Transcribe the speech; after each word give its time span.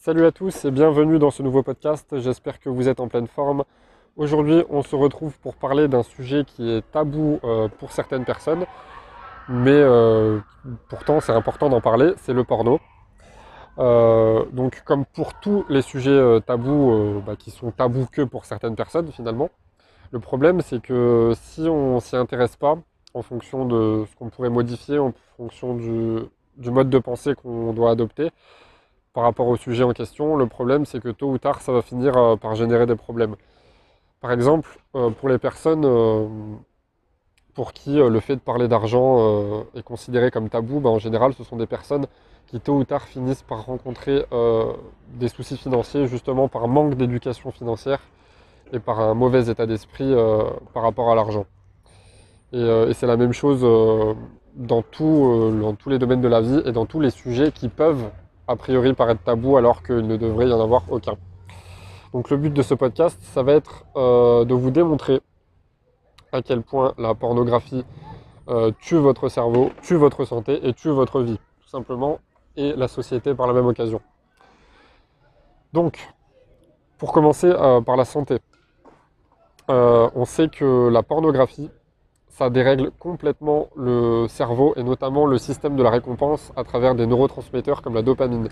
Salut 0.00 0.24
à 0.26 0.30
tous 0.30 0.64
et 0.64 0.70
bienvenue 0.70 1.18
dans 1.18 1.32
ce 1.32 1.42
nouveau 1.42 1.64
podcast. 1.64 2.20
J'espère 2.20 2.60
que 2.60 2.68
vous 2.68 2.88
êtes 2.88 3.00
en 3.00 3.08
pleine 3.08 3.26
forme. 3.26 3.64
Aujourd'hui, 4.16 4.62
on 4.70 4.82
se 4.82 4.94
retrouve 4.94 5.36
pour 5.40 5.56
parler 5.56 5.88
d'un 5.88 6.04
sujet 6.04 6.44
qui 6.44 6.70
est 6.70 6.88
tabou 6.92 7.40
euh, 7.42 7.66
pour 7.66 7.90
certaines 7.90 8.24
personnes, 8.24 8.64
mais 9.48 9.72
euh, 9.72 10.38
pourtant 10.88 11.18
c'est 11.18 11.32
important 11.32 11.68
d'en 11.68 11.80
parler, 11.80 12.12
c'est 12.18 12.32
le 12.32 12.44
porno. 12.44 12.78
Euh, 13.80 14.44
donc 14.52 14.84
comme 14.84 15.04
pour 15.04 15.34
tous 15.34 15.64
les 15.68 15.82
sujets 15.82 16.40
tabous 16.46 17.20
bah, 17.26 17.34
qui 17.34 17.50
sont 17.50 17.72
tabous 17.72 18.06
que 18.06 18.22
pour 18.22 18.44
certaines 18.44 18.76
personnes 18.76 19.10
finalement, 19.10 19.50
le 20.12 20.20
problème 20.20 20.60
c'est 20.60 20.80
que 20.80 21.32
si 21.42 21.62
on 21.62 21.98
s'y 21.98 22.14
intéresse 22.14 22.54
pas, 22.54 22.78
en 23.14 23.22
fonction 23.22 23.64
de 23.64 24.04
ce 24.08 24.14
qu'on 24.14 24.28
pourrait 24.28 24.48
modifier, 24.48 25.00
en 25.00 25.12
fonction 25.36 25.74
du 25.74 26.70
mode 26.70 26.88
de 26.88 26.98
pensée 27.00 27.34
qu'on 27.34 27.72
doit 27.72 27.90
adopter, 27.90 28.30
par 29.18 29.24
rapport 29.24 29.48
au 29.48 29.56
sujet 29.56 29.82
en 29.82 29.92
question. 29.92 30.36
Le 30.36 30.46
problème, 30.46 30.86
c'est 30.86 31.00
que 31.00 31.08
tôt 31.08 31.28
ou 31.28 31.38
tard, 31.38 31.60
ça 31.60 31.72
va 31.72 31.82
finir 31.82 32.16
euh, 32.16 32.36
par 32.36 32.54
générer 32.54 32.86
des 32.86 32.94
problèmes. 32.94 33.34
Par 34.20 34.30
exemple, 34.30 34.78
euh, 34.94 35.10
pour 35.10 35.28
les 35.28 35.38
personnes 35.38 35.84
euh, 35.84 36.28
pour 37.52 37.72
qui 37.72 37.96
le 37.96 38.20
fait 38.20 38.36
de 38.36 38.40
parler 38.40 38.68
d'argent 38.68 39.64
est 39.74 39.82
considéré 39.82 40.30
comme 40.30 40.48
tabou, 40.48 40.78
bah, 40.78 40.90
en 40.90 41.00
général, 41.00 41.34
ce 41.34 41.42
sont 41.42 41.56
des 41.56 41.66
personnes 41.66 42.06
qui 42.46 42.60
tôt 42.60 42.76
ou 42.76 42.84
tard 42.84 43.02
finissent 43.02 43.42
par 43.42 43.66
rencontrer 43.66 44.24
des 45.14 45.26
soucis 45.26 45.56
financiers 45.56 46.06
justement 46.06 46.46
par 46.46 46.68
manque 46.68 46.94
d'éducation 46.94 47.50
financière 47.50 47.98
et 48.72 48.78
par 48.78 49.00
un 49.00 49.14
mauvais 49.14 49.50
état 49.50 49.66
d'esprit 49.66 50.14
par 50.72 50.84
rapport 50.84 51.10
à 51.10 51.16
l'argent. 51.16 51.46
Et, 52.52 52.92
c'est 52.94 53.08
la 53.08 53.16
même 53.16 53.32
chose 53.32 53.62
dans, 53.62 54.14
dans 54.54 54.82
tous 55.74 55.90
les 55.90 55.98
domaines 55.98 56.20
de 56.20 56.28
la 56.28 56.40
vie 56.40 56.62
et 56.64 56.70
dans 56.70 56.86
tous 56.86 57.00
les 57.00 57.10
sujets 57.10 57.50
qui 57.50 57.68
peuvent 57.68 58.08
a 58.48 58.56
priori 58.56 58.94
paraître 58.94 59.22
tabou 59.22 59.56
alors 59.56 59.82
qu'il 59.82 60.06
ne 60.06 60.16
devrait 60.16 60.48
y 60.48 60.52
en 60.52 60.60
avoir 60.60 60.82
aucun. 60.90 61.16
Donc 62.12 62.30
le 62.30 62.38
but 62.38 62.52
de 62.52 62.62
ce 62.62 62.74
podcast, 62.74 63.18
ça 63.20 63.42
va 63.42 63.52
être 63.52 63.84
euh, 63.96 64.44
de 64.46 64.54
vous 64.54 64.70
démontrer 64.70 65.20
à 66.32 66.40
quel 66.40 66.62
point 66.62 66.94
la 66.96 67.14
pornographie 67.14 67.84
euh, 68.48 68.72
tue 68.80 68.96
votre 68.96 69.28
cerveau, 69.28 69.70
tue 69.82 69.96
votre 69.96 70.24
santé 70.24 70.66
et 70.66 70.72
tue 70.72 70.88
votre 70.88 71.20
vie, 71.20 71.38
tout 71.60 71.68
simplement, 71.68 72.18
et 72.56 72.72
la 72.72 72.88
société 72.88 73.34
par 73.34 73.46
la 73.46 73.52
même 73.52 73.66
occasion. 73.66 74.00
Donc, 75.74 75.98
pour 76.96 77.12
commencer 77.12 77.48
euh, 77.50 77.82
par 77.82 77.96
la 77.96 78.06
santé, 78.06 78.38
on 79.70 80.24
sait 80.24 80.48
que 80.48 80.88
la 80.88 81.02
pornographie 81.02 81.70
ça 82.38 82.50
dérègle 82.50 82.92
complètement 83.00 83.66
le 83.74 84.28
cerveau 84.28 84.72
et 84.76 84.84
notamment 84.84 85.26
le 85.26 85.38
système 85.38 85.74
de 85.74 85.82
la 85.82 85.90
récompense 85.90 86.52
à 86.54 86.62
travers 86.62 86.94
des 86.94 87.04
neurotransmetteurs 87.04 87.82
comme 87.82 87.94
la 87.94 88.02
dopamine. 88.02 88.48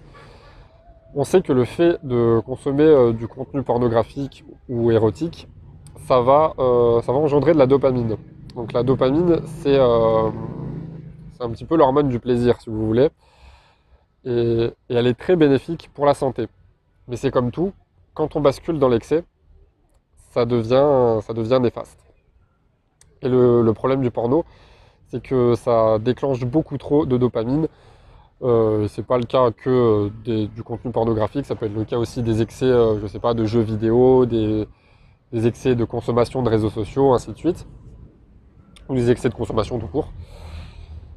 On 1.15 1.23
sait 1.23 1.41
que 1.41 1.53
le 1.53 1.65
fait 1.65 2.05
de 2.05 2.41
consommer 2.45 2.83
euh, 2.83 3.13
du 3.13 3.29
contenu 3.29 3.63
pornographique 3.63 4.45
ou 4.69 4.91
érotique, 4.91 5.47
ça 6.09 6.21
va, 6.21 6.55
euh, 6.59 7.01
ça 7.03 7.13
va 7.13 7.19
engendrer 7.19 7.53
de 7.53 7.59
la 7.59 7.69
dopamine. 7.69 8.17
Donc 8.57 8.73
la 8.73 8.83
dopamine, 8.83 9.41
c'est 9.61 9.79
euh, 9.79 10.31
un 11.39 11.51
petit 11.51 11.65
peu 11.65 11.77
l'hormone 11.77 12.09
du 12.09 12.19
plaisir, 12.19 12.61
si 12.61 12.71
vous 12.71 12.87
voulez. 12.87 13.11
Et, 14.25 14.69
elle 14.89 15.07
est 15.07 15.15
très 15.15 15.37
bénéfique 15.37 15.91
pour 15.95 16.07
la 16.07 16.15
santé. 16.15 16.49
Mais 17.07 17.15
c'est 17.15 17.31
comme 17.31 17.53
tout, 17.53 17.73
quand 18.15 18.35
on 18.35 18.41
bascule 18.41 18.81
dans 18.81 18.89
l'excès, 18.89 19.23
ça 20.33 20.45
devient, 20.45 21.21
ça 21.23 21.33
devient 21.33 21.61
néfaste. 21.63 22.06
Et 23.27 23.29
le, 23.29 23.73
problème 23.73 24.03
du 24.03 24.13
porno, 24.13 24.45
c'est 25.09 25.21
que 25.21 25.57
ça 25.57 25.99
déclenche 25.99 26.45
beaucoup 26.45 26.79
trop 26.79 27.07
de 27.07 27.17
dopamine. 27.17 27.67
Euh, 28.43 28.87
c'est 28.89 29.05
pas 29.05 29.19
le 29.19 29.25
cas 29.25 29.51
que 29.51 30.11
du 30.25 30.63
contenu 30.63 30.93
pornographique, 30.93 31.45
ça 31.45 31.57
peut 31.57 31.67
être 31.67 31.75
le 31.75 31.85
cas 31.85 31.97
aussi 31.97 32.23
des 32.23 32.41
excès, 32.41 32.67
euh, 32.67 33.01
je 33.01 33.07
sais 33.09 33.19
pas, 33.19 33.35
de 33.35 33.45
jeux 33.45 33.63
vidéo, 33.63 34.27
des, 34.27 34.69
excès 35.33 35.75
de 35.75 35.85
consommation 35.85 36.43
de 36.43 36.49
réseaux 36.49 36.71
sociaux, 36.71 37.15
ainsi 37.15 37.33
de 37.33 37.37
suite, 37.37 37.67
ou 38.89 38.95
des 38.95 39.11
excès 39.11 39.29
de 39.29 39.35
consommation 39.35 39.81
tout 39.81 39.89
court. 39.89 40.13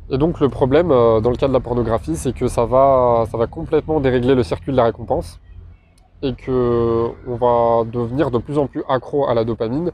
Et 0.10 0.18
donc 0.18 0.40
le 0.40 0.50
problème 0.50 0.90
euh, 0.92 1.20
dans 1.20 1.30
le 1.30 1.36
cas 1.36 1.48
de 1.48 1.54
la 1.54 1.60
pornographie, 1.60 2.16
c'est 2.16 2.34
que 2.34 2.48
ça 2.48 2.66
va, 2.66 3.26
ça 3.30 3.38
va 3.38 3.46
complètement 3.46 4.00
dérégler 4.00 4.34
le 4.34 4.42
circuit 4.42 4.72
de 4.72 4.78
la 4.78 4.86
récompense 4.86 5.40
et 6.24 6.34
que 6.34 7.10
on 7.28 7.36
va 7.36 7.84
devenir 7.90 8.32
de 8.32 8.40
plus 8.40 8.58
en 8.58 8.66
plus 8.66 8.84
accro 8.90 9.28
à 9.28 9.36
la 9.36 9.44
dopamine 9.44 9.92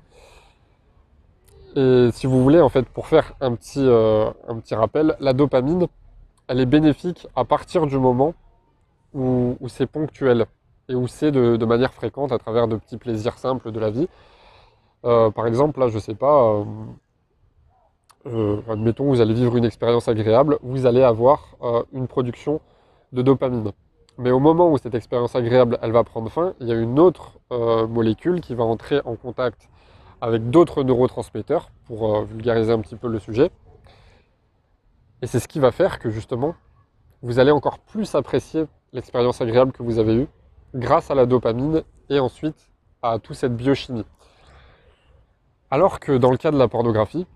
et 1.76 2.10
si 2.14 2.26
vous 2.26 2.42
voulez, 2.42 2.62
en 2.62 2.70
fait, 2.70 2.88
pour 2.88 3.08
faire 3.08 3.34
un 3.42 3.54
petit, 3.54 3.86
euh, 3.86 4.30
un 4.48 4.60
petit 4.60 4.76
rappel, 4.76 5.16
la 5.20 5.34
dopamine, 5.34 5.88
elle 6.48 6.62
est 6.62 6.66
bénéfique 6.66 7.28
à 7.36 7.44
partir 7.44 7.86
du 7.86 7.98
moment 7.98 8.34
où, 9.14 9.58
c'est 9.68 9.86
ponctuel 9.86 10.46
et 10.90 10.96
où 10.96 11.08
c'est 11.08 11.32
de, 11.32 11.66
manière 11.66 11.94
fréquente 11.94 12.32
à 12.32 12.38
travers 12.38 12.68
de 12.68 12.78
petits 12.78 12.98
plaisirs 12.98 13.38
simples 13.38 13.72
de 13.72 13.80
la 13.80 13.90
vie. 13.90 14.08
Euh, 15.06 15.32
par 15.32 15.48
exemple, 15.48 15.80
là, 15.80 15.90
je 15.90 16.00
sais 16.00 16.16
pas, 16.16 16.64
euh, 18.28 18.62
admettons, 18.70 19.06
vous 19.06 19.20
allez 19.22 19.34
vivre 19.34 19.58
une 19.58 19.66
expérience 19.66 20.08
agréable, 20.08 20.58
vous 20.64 20.86
allez 20.86 21.04
avoir 21.04 21.56
une 21.92 22.08
production 22.08 22.62
de 23.12 23.22
dopamine. 23.22 23.72
Mais 24.18 24.32
au 24.32 24.40
moment 24.40 24.72
où 24.72 24.78
cette 24.78 24.96
expérience 24.96 25.36
agréable, 25.36 25.78
elle 25.82 25.92
va 25.92 26.06
prendre 26.06 26.30
fin, 26.30 26.54
il 26.62 26.68
y 26.68 26.72
a 26.72 26.76
une 26.76 27.00
autre 27.00 27.38
molécule 27.50 28.40
qui 28.40 28.56
va 28.56 28.64
entrer 28.64 29.02
en 29.04 29.16
contact 29.16 29.70
avec 30.26 30.50
d'autres 30.50 30.82
neurotransmetteurs 30.82 31.70
pour 31.86 32.16
euh, 32.16 32.24
vulgariser 32.24 32.72
un 32.72 32.80
petit 32.80 32.96
peu 32.96 33.08
le 33.08 33.20
sujet. 33.20 33.52
Et 35.22 35.28
c'est 35.28 35.40
ce 35.40 35.48
qui 35.48 35.60
va 35.60 35.72
faire 35.72 36.00
que 36.00 36.10
justement, 36.10 36.56
vous 37.22 37.38
allez 37.38 37.52
encore 37.52 37.78
plus 37.78 38.16
apprécier 38.16 38.66
l'expérience 38.92 39.40
agréable 39.42 39.72
que 39.72 39.84
vous 39.84 40.00
avez 40.00 40.16
eue 40.16 40.28
grâce 40.74 41.12
à 41.12 41.16
la 41.16 41.28
dopamine 41.28 41.84
et 42.10 42.20
ensuite 42.20 42.72
à 43.04 43.20
toute 43.20 43.36
cette 43.36 43.56
biochimie. 43.56 44.06
Alors 45.70 46.00
que 46.00 46.18
dans 46.18 46.32
le 46.32 46.38
cas 46.38 46.50
de 46.50 46.58
la 46.58 46.68
pornographie, 46.68 47.28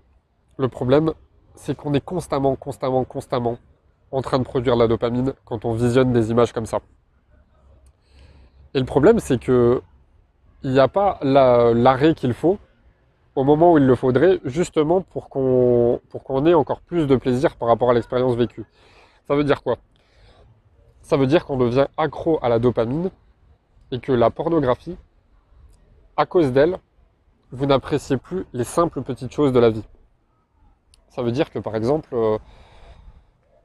le 0.58 0.68
problème, 0.68 1.14
c'est 1.54 1.78
qu'on 1.78 1.94
est 1.94 2.04
constamment, 2.04 2.56
constamment, 2.56 3.04
constamment 3.04 3.60
en 4.12 4.24
train 4.24 4.40
de 4.40 4.44
produire 4.44 4.76
la 4.76 4.88
dopamine 4.88 5.34
quand 5.46 5.64
on 5.64 5.74
visionne 5.74 6.12
des 6.12 6.32
images 6.32 6.54
comme 6.54 6.66
ça. 6.66 6.80
Et 8.74 8.80
le 8.80 8.86
problème, 8.86 9.20
c'est 9.20 9.40
que 9.40 9.80
il 10.64 10.72
n'y 10.72 10.80
a 10.80 10.88
pas 10.88 11.20
l'arrêt 11.22 12.16
qu'il 12.16 12.34
faut 12.34 12.58
au 13.40 13.46
moment 13.46 13.72
où 13.72 13.78
il 13.78 13.86
le 13.86 13.96
faudrait, 13.96 14.42
justement 14.44 15.00
pour 15.00 15.30
qu'on 15.30 16.02
qu'on 16.26 16.46
ait 16.46 16.54
encore 16.54 16.82
plus 16.82 17.08
de 17.08 17.16
plaisir 17.16 17.56
par 17.56 17.70
rapport 17.70 17.90
à 17.90 17.94
l'expérience 17.94 18.36
vécue. 18.36 18.66
Ça 19.30 19.36
veut 19.36 19.46
dire 19.46 19.64
quoi? 19.64 19.78
Ça 21.04 21.16
veut 21.16 21.26
dire 21.26 21.46
qu'on 21.46 21.56
devient 21.56 21.88
accro 21.96 22.38
à 22.42 22.50
la 22.50 22.60
dopamine 22.60 23.12
et 23.92 24.00
que 24.02 24.12
la 24.12 24.30
pornographie, 24.30 24.98
à 26.18 26.26
cause 26.26 26.52
d'elle, 26.52 26.80
vous 27.54 27.66
n'appréciez 27.66 28.18
plus 28.18 28.46
les 28.52 28.66
simples 28.66 29.02
petites 29.04 29.32
choses 29.32 29.54
de 29.54 29.60
la 29.60 29.70
vie. 29.70 29.88
Ça 31.08 31.22
veut 31.24 31.32
dire 31.32 31.50
que 31.50 31.60
par 31.60 31.78
exemple, 31.78 32.10
euh, 32.12 32.38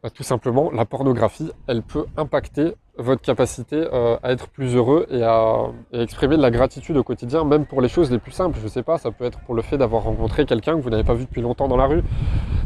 bah, 0.05 0.11
tout 0.11 0.23
simplement, 0.23 0.71
la 0.71 0.85
pornographie, 0.85 1.51
elle 1.67 1.83
peut 1.83 2.07
impacter 2.17 2.77
votre 2.97 3.23
capacité 3.23 3.77
euh, 3.93 4.17
à 4.23 4.33
être 4.33 4.49
plus 4.49 4.77
heureux 4.77 5.07
et 5.11 5.23
à, 5.23 5.67
exprimer 5.93 6.37
de 6.37 6.43
la 6.43 6.51
gratitude 6.51 6.97
au 6.97 7.03
quotidien, 7.03 7.45
même 7.45 7.67
pour 7.67 7.81
les 7.81 7.89
choses 7.89 8.11
les 8.11 8.19
plus 8.19 8.33
simples. 8.33 8.59
Je 8.59 8.65
ne 8.65 8.69
sais 8.69 8.83
pas, 8.83 8.99
ça 8.99 9.11
peut 9.11 9.25
être 9.25 9.41
pour 9.41 9.55
le 9.55 9.63
fait 9.63 9.79
d'avoir 9.79 10.05
rencontré 10.05 10.47
quelqu'un 10.47 10.77
que 10.77 10.81
vous 10.81 10.91
n'avez 10.91 11.05
pas 11.05 11.15
vu 11.15 11.25
depuis 11.25 11.43
longtemps 11.43 11.69
dans 11.69 11.77
la 11.77 11.87
rue. 11.87 12.03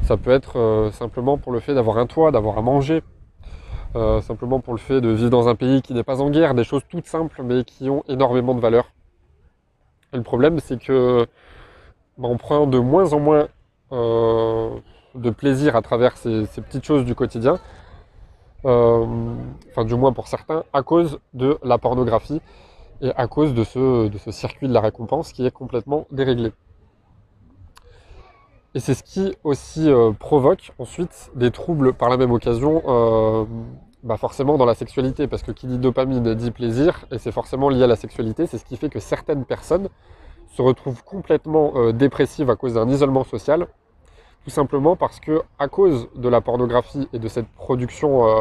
Ça 0.02 0.16
peut 0.16 0.30
être 0.30 0.58
euh, 0.58 0.90
simplement 0.90 1.38
pour 1.38 1.52
le 1.52 1.60
fait 1.60 1.74
d'avoir 1.74 1.98
un 1.98 2.06
toit, 2.06 2.30
d'avoir 2.30 2.58
à 2.58 2.62
manger. 2.62 3.02
Euh, 3.96 4.20
simplement 4.20 4.60
pour 4.60 4.74
le 4.74 4.78
fait 4.78 5.00
de 5.00 5.08
vivre 5.08 5.30
dans 5.30 5.48
un 5.48 5.54
pays 5.54 5.80
qui 5.80 5.94
n'est 5.94 6.02
pas 6.02 6.20
en 6.20 6.28
guerre, 6.28 6.54
des 6.54 6.64
choses 6.64 6.82
toutes 6.90 7.06
simples 7.06 7.42
mais 7.42 7.64
qui 7.64 7.88
ont 7.88 8.04
énormément 8.06 8.54
de 8.54 8.60
valeur. 8.60 8.90
Et 10.12 10.18
le 10.18 10.22
problème, 10.22 10.60
c'est 10.60 10.78
que 10.78 11.26
bah, 12.18 12.28
on 12.28 12.36
prend 12.36 12.66
de 12.66 12.78
moins 12.78 13.12
en 13.14 13.20
moins 13.20 13.48
de 13.90 15.30
plaisir 15.30 15.76
à 15.76 15.82
travers 15.82 16.16
ces, 16.16 16.46
petites 16.62 16.84
choses 16.84 17.04
du 17.04 17.14
quotidien, 17.14 17.58
enfin 18.64 19.84
du 19.84 19.94
moins 19.94 20.12
pour 20.12 20.26
certains, 20.26 20.64
à 20.72 20.82
cause 20.82 21.18
de 21.34 21.58
la 21.62 21.78
pornographie 21.78 22.40
et 23.00 23.12
à 23.16 23.26
cause 23.26 23.54
de 23.54 23.64
ce, 23.64 24.08
de 24.08 24.18
ce 24.18 24.30
circuit 24.30 24.68
de 24.68 24.72
la 24.72 24.80
récompense 24.80 25.32
qui 25.32 25.46
est 25.46 25.50
complètement 25.50 26.06
déréglé. 26.10 26.52
Et 28.74 28.80
c'est 28.80 28.94
ce 28.94 29.02
qui 29.02 29.34
aussi 29.44 29.90
euh, 29.90 30.12
provoque 30.12 30.72
ensuite 30.78 31.30
des 31.34 31.50
troubles 31.50 31.94
par 31.94 32.10
la 32.10 32.16
même 32.16 32.32
occasion, 32.32 32.82
euh, 32.86 33.44
bah 34.02 34.16
forcément 34.16 34.58
dans 34.58 34.66
la 34.66 34.74
sexualité, 34.74 35.26
parce 35.26 35.42
que 35.42 35.52
qui 35.52 35.66
dit 35.66 35.78
dopamine 35.78 36.34
dit 36.34 36.50
plaisir, 36.50 37.06
et 37.10 37.18
c'est 37.18 37.32
forcément 37.32 37.70
lié 37.70 37.84
à 37.84 37.86
la 37.86 37.96
sexualité, 37.96 38.46
c'est 38.46 38.58
ce 38.58 38.64
qui 38.64 38.76
fait 38.76 38.90
que 38.90 39.00
certaines 39.00 39.44
personnes 39.44 39.88
se 40.48 40.62
retrouvent 40.62 41.02
complètement 41.02 41.92
dépressives 41.92 42.50
à 42.50 42.56
cause 42.56 42.74
d'un 42.74 42.88
isolement 42.88 43.24
social, 43.24 43.66
tout 44.48 44.54
simplement 44.54 44.96
parce 44.96 45.20
que 45.20 45.42
à 45.58 45.68
cause 45.68 46.08
de 46.14 46.26
la 46.26 46.40
pornographie 46.40 47.06
et 47.12 47.18
de 47.18 47.28
cette 47.28 47.48
production 47.48 48.26
euh, 48.26 48.40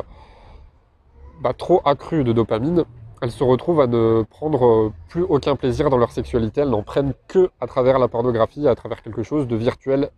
bah, 1.41 1.51
trop 1.51 1.81
accrue 1.83 2.23
de 2.23 2.31
dopamine, 2.31 2.85
elles 3.21 3.31
se 3.31 3.43
retrouvent 3.43 3.81
à 3.81 3.87
ne 3.87 4.23
prendre 4.23 4.65
euh, 4.65 4.93
plus 5.09 5.23
aucun 5.23 5.57
plaisir 5.57 5.89
dans 5.89 5.97
leur 5.97 6.11
sexualité. 6.13 6.61
Elles 6.61 6.69
n'en 6.69 6.81
prennent 6.81 7.13
que 7.27 7.49
à 7.59 7.67
travers 7.67 7.99
la 7.99 8.07
pornographie, 8.07 8.69
à 8.69 8.75
travers 8.75 9.01
quelque 9.03 9.21
chose 9.21 9.49
de 9.49 9.57
virtuel. 9.57 10.09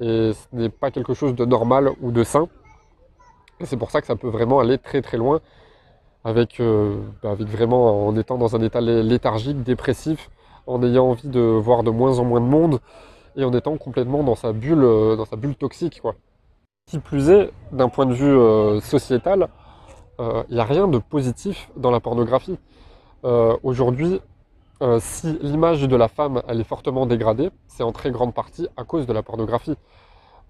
Et 0.00 0.32
ce 0.32 0.56
n'est 0.56 0.70
pas 0.70 0.90
quelque 0.90 1.14
chose 1.14 1.36
de 1.36 1.44
normal 1.44 1.92
ou 2.00 2.10
de 2.10 2.24
sain. 2.24 2.48
Et 3.60 3.64
c'est 3.64 3.76
pour 3.76 3.92
ça 3.92 4.00
que 4.00 4.08
ça 4.08 4.16
peut 4.16 4.30
vraiment 4.30 4.58
aller 4.58 4.76
très 4.76 5.02
très 5.02 5.18
loin 5.18 5.38
avec, 6.24 6.60
bah, 7.22 7.30
avec 7.30 7.46
vraiment 7.46 8.08
en 8.08 8.16
étant 8.16 8.38
dans 8.38 8.56
un 8.56 8.60
état 8.60 8.80
léthargique, 8.80 9.62
dépressif, 9.62 10.30
en 10.66 10.82
ayant 10.82 11.10
envie 11.10 11.28
de 11.28 11.40
voir 11.40 11.84
de 11.84 11.90
moins 11.90 12.18
en 12.18 12.24
moins 12.24 12.40
de 12.40 12.46
monde 12.46 12.80
et 13.38 13.44
en 13.44 13.52
étant 13.54 13.78
complètement 13.78 14.22
dans 14.22 14.34
sa 14.34 14.52
bulle, 14.52 14.82
dans 14.82 15.24
sa 15.24 15.36
bulle 15.36 15.56
toxique. 15.56 16.00
Quoi. 16.02 16.14
Qui 16.86 16.98
plus 16.98 17.30
est, 17.30 17.50
d'un 17.72 17.88
point 17.88 18.04
de 18.04 18.12
vue 18.12 18.80
sociétal, 18.82 19.48
il 20.18 20.54
n'y 20.54 20.60
a 20.60 20.64
rien 20.64 20.88
de 20.88 20.98
positif 20.98 21.70
dans 21.76 21.90
la 21.90 22.00
pornographie. 22.00 22.58
Aujourd'hui, 23.22 24.20
euh, 24.80 25.00
si 25.00 25.36
l'image 25.42 25.82
de 25.82 25.96
la 25.96 26.06
femme 26.06 26.40
elle 26.46 26.60
est 26.60 26.64
fortement 26.64 27.04
dégradée, 27.06 27.50
c'est 27.66 27.82
en 27.82 27.90
très 27.90 28.12
grande 28.12 28.32
partie 28.32 28.68
à 28.76 28.84
cause 28.84 29.06
de 29.06 29.12
la 29.12 29.22
pornographie. 29.22 29.74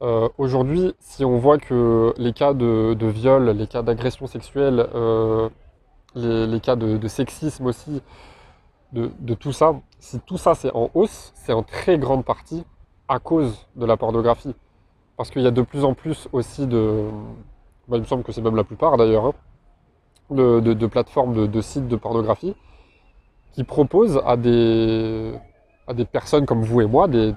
Euh, 0.02 0.28
aujourd'hui, 0.36 0.94
si 1.00 1.24
on 1.24 1.38
voit 1.38 1.58
que 1.58 2.12
les 2.18 2.32
cas 2.34 2.52
de, 2.52 2.94
viol, 3.00 3.50
les 3.50 3.66
cas 3.66 3.82
d'agression 3.82 4.26
sexuelle, 4.26 4.86
euh, 4.94 5.48
les, 6.14 6.60
cas 6.60 6.76
de, 6.76 7.08
sexisme 7.08 7.66
aussi, 7.66 8.02
de, 8.92 9.34
tout 9.34 9.52
ça, 9.52 9.80
si 9.98 10.20
tout 10.20 10.38
ça 10.38 10.54
c'est 10.54 10.74
en 10.74 10.90
hausse, 10.94 11.32
c'est 11.34 11.52
en 11.54 11.62
très 11.62 11.98
grande 11.98 12.24
partie 12.24 12.64
à 13.08 13.18
cause 13.18 13.66
de 13.76 13.86
la 13.86 13.96
pornographie. 13.96 14.54
Parce 15.16 15.30
qu'il 15.30 15.42
y 15.42 15.46
a 15.46 15.50
de 15.50 15.62
plus 15.62 15.84
en 15.84 15.94
plus 15.94 16.28
aussi 16.32 16.66
de... 16.66 17.04
Bah, 17.88 17.96
il 17.96 18.00
me 18.00 18.06
semble 18.06 18.22
que 18.22 18.32
c'est 18.32 18.42
même 18.42 18.56
la 18.56 18.64
plupart 18.64 18.96
d'ailleurs, 18.96 19.26
hein, 19.26 19.32
de, 20.30 20.86
plateformes 20.86 21.48
de 21.48 21.60
sites 21.60 21.88
de 21.88 21.96
pornographie 21.96 22.54
qui 23.52 23.64
propose 23.64 24.20
à 24.24 24.36
des, 24.36 25.32
à 25.88 25.94
des 25.94 26.04
personnes 26.04 26.46
comme 26.46 26.62
vous 26.62 26.80
et 26.80 26.86
moi, 26.86 27.08
des, 27.08 27.32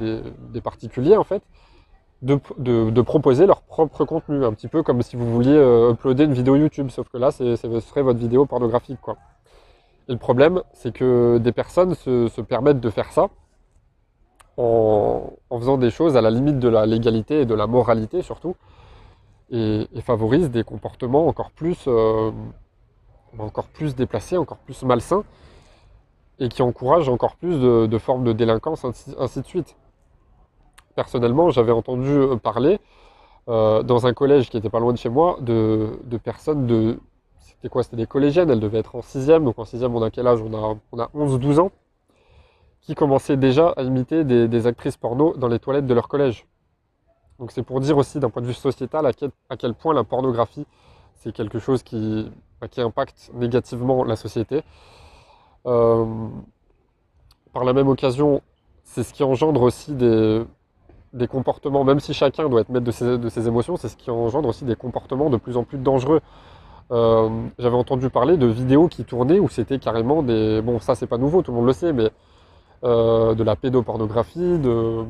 particuliers 0.63 1.17
en 1.17 1.23
fait, 1.23 1.41
de, 2.21 3.01
proposer 3.01 3.47
leur 3.47 3.61
propre 3.61 4.05
contenu, 4.05 4.45
un 4.45 4.53
petit 4.53 4.67
peu 4.67 4.83
comme 4.83 5.01
si 5.01 5.15
vous 5.15 5.31
vouliez 5.31 5.55
euh, 5.55 5.93
uploader 5.93 6.25
une 6.25 6.33
vidéo 6.33 6.55
YouTube, 6.55 6.89
sauf 6.89 7.09
que 7.09 7.17
là, 7.17 7.31
ce 7.31 7.55
serait 7.55 8.03
votre 8.03 8.19
vidéo 8.19 8.45
pornographique. 8.45 8.99
Quoi. 9.01 9.15
Et 10.09 10.11
le 10.11 10.19
problème, 10.19 10.61
c'est 10.73 10.93
que 10.93 11.39
des 11.39 11.53
personnes 11.53 11.95
se, 11.95 12.41
permettent 12.41 12.81
de 12.81 12.89
faire 12.89 13.11
ça 13.11 13.29
en, 14.57 15.33
faisant 15.51 15.77
des 15.77 15.89
choses 15.89 16.17
à 16.17 16.21
la 16.21 16.29
limite 16.29 16.59
de 16.59 16.67
la 16.67 16.85
légalité 16.85 17.41
et 17.41 17.45
de 17.45 17.53
la 17.53 17.67
moralité 17.67 18.21
surtout, 18.21 18.55
et, 19.51 19.87
favorisent 20.01 20.51
des 20.51 20.63
comportements 20.63 21.27
encore 21.27 21.51
plus, 21.51 21.85
euh, 21.87 22.31
encore 23.37 23.67
plus 23.67 23.95
déplacés, 23.95 24.37
encore 24.37 24.57
plus 24.57 24.83
malsains, 24.83 25.23
et 26.39 26.49
qui 26.49 26.61
encourage 26.61 27.09
encore 27.09 27.35
plus 27.35 27.59
de, 27.59 27.97
formes 27.97 28.23
de 28.23 28.33
délinquance, 28.33 28.83
ainsi, 28.85 29.41
de 29.41 29.45
suite. 29.45 29.75
Personnellement, 30.95 31.49
j'avais 31.51 31.71
entendu 31.71 32.09
euh, 32.09 32.35
parler 32.35 32.79
euh, 33.47 33.83
dans 33.83 34.07
un 34.07 34.13
collège 34.13 34.49
qui 34.49 34.57
était 34.57 34.69
pas 34.69 34.79
loin 34.79 34.93
de 34.93 34.97
chez 34.97 35.09
moi 35.09 35.37
de, 35.41 35.99
personnes 36.23 36.65
de. 36.67 36.99
C'était 37.39 37.69
quoi 37.69 37.83
C'était 37.83 37.97
des 37.97 38.07
collégiennes, 38.07 38.49
elles 38.49 38.59
devaient 38.59 38.79
être 38.79 38.95
en 38.95 39.01
6ème, 39.01 39.43
donc 39.43 39.59
en 39.59 39.63
6ème 39.63 39.91
on 39.93 40.01
a 40.01 40.09
quel 40.09 40.27
âge? 40.27 40.41
On 40.41 40.53
a, 40.53 40.75
on 40.91 40.99
a 40.99 41.09
11 41.13 41.33
ou 41.35 41.37
12 41.37 41.59
ans, 41.59 41.71
qui 42.81 42.95
commençaient 42.95 43.37
déjà 43.37 43.69
à 43.69 43.83
imiter 43.83 44.23
des, 44.23 44.67
actrices 44.67 44.97
porno 44.97 45.35
dans 45.37 45.47
les 45.47 45.59
toilettes 45.59 45.85
de 45.85 45.93
leur 45.93 46.07
collège. 46.07 46.47
Donc 47.39 47.51
c'est 47.51 47.63
pour 47.63 47.79
dire 47.79 47.97
aussi 47.97 48.19
d'un 48.19 48.29
point 48.29 48.41
de 48.41 48.47
vue 48.47 48.53
sociétal 48.53 49.05
à 49.05 49.13
quel, 49.57 49.73
point 49.73 49.93
la 49.93 50.03
pornographie 50.03 50.65
c'est 51.15 51.31
quelque 51.31 51.59
chose 51.59 51.83
qui, 51.83 52.31
bah, 52.59 52.67
impacte 52.77 53.31
négativement 53.33 54.03
la 54.03 54.15
société. 54.15 54.63
Euh, 55.67 56.05
par 57.53 57.63
la 57.63 57.73
même 57.73 57.87
occasion, 57.87 58.41
c'est 58.83 59.03
ce 59.03 59.13
qui 59.13 59.23
engendre 59.23 59.61
aussi 59.61 59.93
des, 59.93 60.43
comportements, 61.29 61.83
même 61.83 61.99
si 61.99 62.15
chacun 62.15 62.49
doit 62.49 62.61
être 62.61 62.69
maître 62.69 62.85
de 62.85 63.29
ses, 63.29 63.47
émotions, 63.47 63.77
c'est 63.77 63.89
ce 63.89 63.97
qui 63.97 64.09
engendre 64.09 64.49
aussi 64.49 64.65
des 64.65 64.75
comportements 64.75 65.29
de 65.29 65.37
plus 65.37 65.57
en 65.57 65.63
plus 65.63 65.77
dangereux. 65.77 66.21
Euh, 66.91 67.29
j'avais 67.59 67.75
entendu 67.75 68.09
parler 68.09 68.35
de 68.35 68.47
vidéos 68.47 68.87
qui 68.87 69.05
tournaient 69.05 69.39
où 69.39 69.47
c'était 69.47 69.77
carrément 69.77 70.23
des... 70.23 70.61
Bon, 70.61 70.79
ça 70.79 70.95
c'est 70.95 71.07
pas 71.07 71.17
nouveau, 71.17 71.41
tout 71.43 71.51
le 71.51 71.57
monde 71.57 71.67
le 71.67 71.73
sait, 71.73 71.93
mais 71.93 72.09
euh, 72.83 73.35
de 73.35 73.43
la 73.43 73.55
pédopornographie, 73.55 74.57
de, 74.57 75.05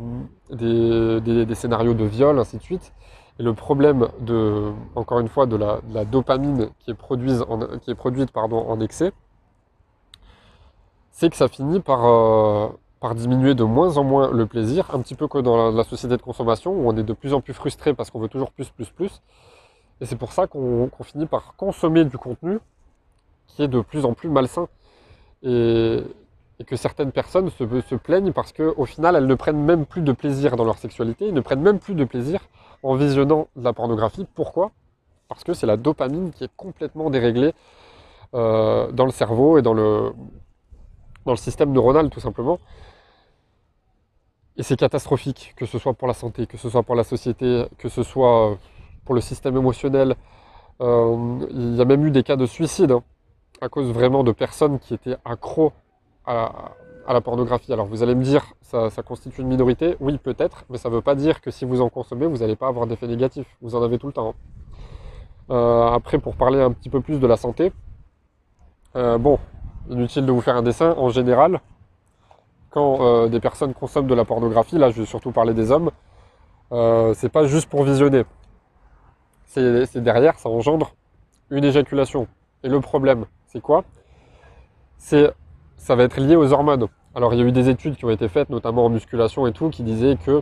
des, 0.52 1.56
scénarios 1.56 1.94
de 1.94 2.04
viol, 2.04 2.38
ainsi 2.38 2.58
de 2.58 2.62
suite. 2.62 2.94
Et 3.40 3.44
le 3.44 3.54
problème 3.54 4.10
de, 4.20 4.74
encore 4.96 5.22
une 5.22 5.30
fois, 5.30 5.46
de 5.46 5.56
la, 5.56 6.06
dopamine 6.06 6.70
qui 6.80 6.92
est, 6.92 6.94
produite, 6.94 7.42
en, 7.48 8.82
excès, 8.82 9.14
c'est 11.12 11.30
que 11.30 11.38
ça 11.38 11.48
finit 11.48 11.80
par, 11.80 12.06
euh, 12.06 12.68
par 13.00 13.16
diminuer 13.16 13.56
de 13.56 13.64
moins 13.64 13.98
en 13.98 14.04
moins 14.04 14.32
le 14.32 14.46
plaisir, 14.48 14.94
un 14.94 15.00
petit 15.00 15.16
peu 15.16 15.30
comme 15.30 15.44
dans 15.44 15.72
la, 15.72 15.84
société 15.86 16.18
de 16.18 16.22
consommation, 16.22 16.74
où 16.74 16.90
on 16.90 16.98
est 16.98 17.04
de 17.04 17.14
plus 17.14 17.34
en 17.34 17.40
plus 17.40 17.54
frustré 17.54 17.94
parce 17.94 18.12
qu'on 18.12 18.20
veut 18.20 18.28
toujours 18.28 18.52
plus, 18.52 18.70
plus, 18.70 18.90
plus. 18.90 19.22
Et 20.02 20.06
c'est 20.06 20.18
pour 20.18 20.34
ça 20.34 20.48
qu'on 20.48 20.90
finit 21.04 21.26
par 21.26 21.56
consommer 21.56 22.04
du 22.04 22.18
contenu 22.18 22.60
qui 23.48 23.64
est 23.64 23.70
de 23.70 23.80
plus 23.80 24.04
en 24.04 24.14
plus 24.14 24.30
malsain. 24.30 24.68
Et, 25.44 26.04
que 26.66 26.76
certaines 26.76 27.12
personnes 27.12 27.50
se, 27.50 27.82
se 27.82 27.96
plaignent 27.96 28.32
parce 28.32 28.54
qu'au 28.54 28.86
final, 28.86 29.16
elles 29.16 29.28
ne 29.28 29.36
prennent 29.36 29.64
même 29.64 29.86
plus 29.86 30.02
de 30.02 30.12
plaisir 30.12 30.56
dans 30.56 30.66
leur 30.66 30.78
sexualité, 30.78 31.28
elles 31.28 31.34
ne 31.34 31.42
prennent 31.42 31.62
même 31.62 31.80
plus 31.80 31.96
de 31.96 32.04
plaisir 32.04 32.42
en 32.84 32.96
visionnant 32.96 33.48
de 33.56 33.64
la 33.64 33.74
pornographie. 33.74 34.26
Pourquoi? 34.36 34.72
Parce 35.28 35.44
que 35.44 35.54
c'est 35.54 35.68
la 35.68 35.78
dopamine 35.78 36.32
qui 36.32 36.44
est 36.44 36.52
complètement 36.58 37.10
déréglée 37.10 37.54
euh, 38.34 38.92
dans 38.92 39.06
le 39.06 39.12
cerveau 39.12 39.58
et 39.58 39.62
dans 39.62 39.74
le, 39.74 40.14
dans 41.26 41.32
le 41.32 41.38
système 41.38 41.72
neuronal 41.72 42.10
tout 42.10 42.20
simplement. 42.20 42.60
Et 44.58 44.64
c'est 44.64 44.78
catastrophique, 44.78 45.54
que 45.56 45.66
ce 45.66 45.80
soit 45.80 45.94
pour 45.94 46.08
la 46.08 46.14
santé, 46.14 46.46
que 46.46 46.58
ce 46.58 46.70
soit 46.70 46.84
pour 46.84 46.96
la 46.96 47.04
société, 47.04 47.66
que 47.78 47.90
ce 47.90 48.04
soit 48.04 48.58
pour 49.06 49.16
le 49.16 49.22
système 49.22 49.56
émotionnel. 49.56 50.16
Euh, 50.82 51.48
il 51.52 51.76
y 51.76 51.82
a 51.82 51.86
même 51.86 52.06
eu 52.06 52.12
des 52.12 52.24
cas 52.24 52.36
de 52.36 52.46
suicide 52.46 52.92
hein, 52.92 53.04
à 53.62 53.70
cause 53.70 53.92
vraiment 53.92 54.24
de 54.24 54.32
personnes 54.32 54.80
qui 54.80 54.94
étaient 54.94 55.18
accros 55.24 55.72
à, 56.26 56.74
la 57.08 57.22
pornographie. 57.22 57.74
Alors 57.74 57.86
vous 57.88 58.04
allez 58.04 58.16
me 58.16 58.24
dire, 58.24 58.54
ça, 58.62 58.90
constitue 59.06 59.42
une 59.42 59.48
minorité 59.48 59.96
Oui, 60.00 60.18
peut-être, 60.18 60.66
mais 60.70 60.78
ça 60.78 60.90
ne 60.90 60.96
veut 60.96 61.02
pas 61.02 61.16
dire 61.16 61.42
que 61.42 61.52
si 61.52 61.66
vous 61.66 61.82
en 61.82 61.90
consommez, 61.90 62.26
vous 62.26 62.38
n'allez 62.38 62.56
pas 62.56 62.68
avoir 62.68 62.88
d'effet 62.88 63.08
négatif. 63.08 63.46
Vous 63.62 63.76
en 63.76 63.84
avez 63.84 63.98
tout 63.98 64.08
le 64.08 64.14
temps. 64.14 64.30
Hein. 64.30 64.52
Euh, 65.52 65.88
après, 65.88 66.18
pour 66.18 66.36
parler 66.36 66.62
un 66.62 66.72
petit 66.72 66.90
peu 66.90 67.02
plus 67.02 67.20
de 67.20 67.28
la 67.28 67.36
santé, 67.36 67.74
euh, 68.96 69.18
bon, 69.18 69.40
inutile 69.90 70.26
de 70.26 70.32
vous 70.32 70.42
faire 70.42 70.56
un 70.56 70.62
dessin, 70.62 70.96
en 70.98 71.10
général, 71.10 71.60
quand 72.70 73.02
euh, 73.02 73.28
des 73.28 73.42
personnes 73.42 73.74
consomment 73.74 74.08
de 74.08 74.16
la 74.16 74.24
pornographie, 74.24 74.78
là 74.78 74.92
je 74.92 75.02
vais 75.02 75.06
surtout 75.06 75.32
parler 75.32 75.54
des 75.54 75.72
hommes, 75.72 75.92
c'est 77.16 77.30
pas 77.30 77.46
juste 77.46 77.70
pour 77.70 77.84
visionner. 77.84 78.24
C'est 79.46 79.98
derrière, 79.98 80.40
ça 80.40 80.48
engendre 80.48 80.94
une 81.50 81.66
éjaculation. 81.66 82.28
Et 82.64 82.70
le 82.70 82.80
problème, 82.80 83.26
c'est 83.48 83.60
quoi? 83.60 83.84
C'est 84.98 85.34
ça 85.82 85.96
va 85.96 86.04
être 86.04 86.22
lié 86.22 86.36
aux 86.36 86.54
hormones. 86.54 86.88
Alors 87.16 87.34
il 87.34 87.40
y 87.40 87.44
a 87.44 87.46
eu 87.46 87.52
des 87.52 87.68
études 87.68 87.96
qui 87.96 88.06
ont 88.06 88.12
été 88.12 88.28
faites, 88.28 88.50
notamment 88.50 88.86
en 88.86 88.90
musculation 88.90 89.48
et 89.48 89.52
tout, 89.52 89.70
qui 89.70 89.82
disaient 89.82 90.16
que 90.16 90.42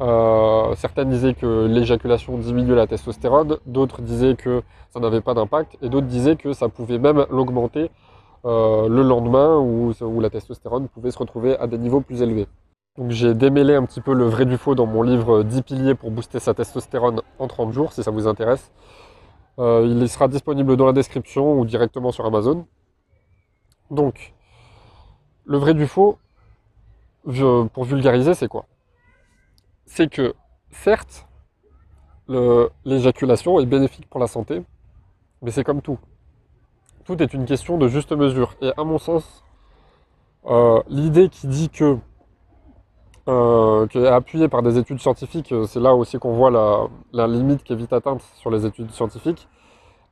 euh, 0.00 0.74
certaines 0.76 1.10
disaient 1.10 1.34
que 1.34 1.66
l'éjaculation 1.66 2.38
diminuait 2.38 2.74
la 2.74 2.86
testostérone, 2.86 3.58
d'autres 3.66 4.00
disaient 4.00 4.34
que 4.34 4.62
ça 4.90 4.98
n'avait 4.98 5.20
pas 5.20 5.34
d'impact, 5.34 5.76
et 5.82 5.90
d'autres 5.90 6.06
disaient 6.06 6.36
que 6.36 6.54
ça 6.54 6.68
pouvait 6.70 6.98
même 6.98 7.26
l'augmenter 7.30 7.90
euh, 8.46 8.88
le 8.88 9.02
lendemain 9.02 9.58
où, 9.58 9.92
la 10.20 10.30
testostérone 10.30 10.88
pouvait 10.88 11.10
se 11.10 11.18
retrouver 11.18 11.58
à 11.58 11.66
des 11.66 11.78
niveaux 11.78 12.00
plus 12.00 12.22
élevés. 12.22 12.46
Donc 12.96 13.10
j'ai 13.10 13.34
démêlé 13.34 13.74
un 13.74 13.84
petit 13.84 14.00
peu 14.00 14.14
le 14.14 14.24
vrai 14.24 14.46
du 14.46 14.56
faux 14.56 14.74
dans 14.74 14.86
mon 14.86 15.02
livre 15.02 15.42
10 15.42 15.62
piliers 15.62 15.94
pour 15.94 16.10
booster 16.10 16.38
sa 16.40 16.54
testostérone 16.54 17.20
en 17.38 17.46
30 17.46 17.72
jours, 17.72 17.92
si 17.92 18.02
ça 18.02 18.10
vous 18.10 18.26
intéresse. 18.26 18.72
Euh, 19.58 19.86
il 19.86 20.08
sera 20.08 20.28
disponible 20.28 20.78
dans 20.78 20.86
la 20.86 20.94
description 20.94 21.58
ou 21.58 21.66
directement 21.66 22.10
sur 22.10 22.24
Amazon. 22.24 22.64
Donc, 23.90 24.34
le 25.46 25.58
vrai 25.58 25.74
du 25.74 25.86
faux, 25.86 26.18
pour 27.24 27.84
vulgariser, 27.84 28.34
c'est 28.34 28.48
quoi? 28.48 28.66
C'est 29.86 30.10
que, 30.10 30.34
certes, 30.70 31.26
l'éjaculation 32.84 33.58
est 33.60 33.66
bénéfique 33.66 34.08
pour 34.08 34.20
la 34.20 34.26
santé, 34.26 34.62
mais 35.42 35.50
c'est 35.50 35.64
comme 35.64 35.82
tout 35.82 35.98
tout 37.06 37.22
est 37.22 37.32
une 37.32 37.44
question 37.46 37.78
de 37.78 37.88
juste 37.88 38.12
mesure. 38.12 38.54
Et 38.60 38.72
à 38.76 38.84
mon 38.84 38.98
sens, 38.98 39.44
euh, 40.46 40.82
l'idée 40.88 41.28
qui 41.28 41.46
dit 41.46 41.70
que, 41.70 41.96
euh, 43.28 43.86
appuyée 44.12 44.48
par 44.48 44.62
des 44.62 44.76
études 44.78 45.00
scientifiques, 45.00 45.52
euh, 45.52 45.66
c'est 45.66 45.80
là 45.80 45.94
aussi 45.94 46.18
qu'on 46.18 46.34
voit 46.34 46.50
la, 47.12 47.26
limite 47.28 47.62
qui 47.62 47.72
est 47.72 47.76
vite 47.76 47.92
atteinte 47.92 48.22
sur 48.34 48.50
les 48.50 48.66
études 48.66 48.90
scientifiques. 48.90 49.48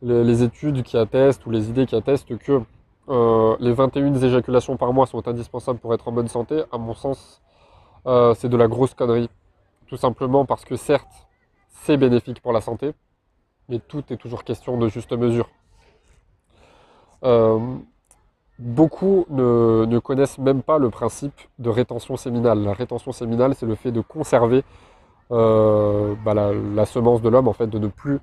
Les, 0.02 0.42
études 0.42 0.82
qui 0.82 0.98
attestent 0.98 1.46
ou 1.46 1.50
les 1.50 1.70
idées 1.70 1.86
qui 1.86 1.96
attestent 1.96 2.36
que 2.36 2.60
les 3.08 3.72
21 3.72 4.14
éjaculations 4.14 4.76
par 4.76 4.92
mois 4.92 5.06
sont 5.06 5.26
indispensables 5.28 5.78
pour 5.78 5.94
être 5.94 6.08
en 6.08 6.12
bonne 6.12 6.28
santé, 6.28 6.62
à 6.72 6.78
mon 6.78 6.94
sens, 6.94 7.42
c'est 8.04 8.48
de 8.48 8.56
la 8.56 8.68
grosse 8.68 8.94
connerie. 8.94 9.30
Tout 9.86 9.96
simplement 9.96 10.44
parce 10.44 10.64
que 10.64 10.76
certes, 10.76 11.26
c'est 11.68 11.96
bénéfique 11.96 12.40
pour 12.40 12.52
la 12.52 12.60
santé, 12.60 12.92
mais 13.68 13.78
tout 13.78 14.02
est 14.10 14.16
toujours 14.16 14.44
question 14.44 14.78
de 14.78 14.88
juste 14.88 15.12
mesure. 15.12 15.48
Euh, 17.24 17.58
beaucoup 18.58 19.26
ne, 19.30 19.98
connaissent 19.98 20.38
même 20.38 20.62
pas 20.62 20.78
le 20.78 20.90
principe 20.90 21.38
de 21.58 21.70
rétention 21.70 22.16
séminale. 22.16 22.62
La 22.62 22.72
rétention 22.72 23.12
séminale, 23.12 23.54
c'est 23.54 23.66
le 23.66 23.74
fait 23.74 23.92
de 23.92 24.00
conserver 24.00 24.62
euh, 25.30 26.14
bah, 26.24 26.34
la, 26.34 26.86
semence 26.86 27.22
de 27.22 27.28
l'homme, 27.28 27.48
en 27.48 27.52
fait, 27.52 27.66
de 27.66 27.78
ne 27.78 27.88
plus 27.88 28.20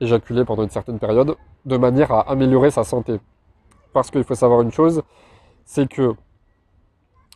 éjaculer 0.00 0.44
pendant 0.44 0.62
une 0.62 0.70
certaine 0.70 0.98
période, 0.98 1.36
de 1.64 1.76
manière 1.76 2.12
à 2.12 2.30
améliorer 2.30 2.70
sa 2.70 2.84
santé. 2.84 3.20
Parce 3.92 4.10
qu'il 4.10 4.24
faut 4.24 4.34
savoir 4.34 4.62
une 4.62 4.72
chose, 4.72 5.02
c'est 5.64 5.88
que 5.88 6.14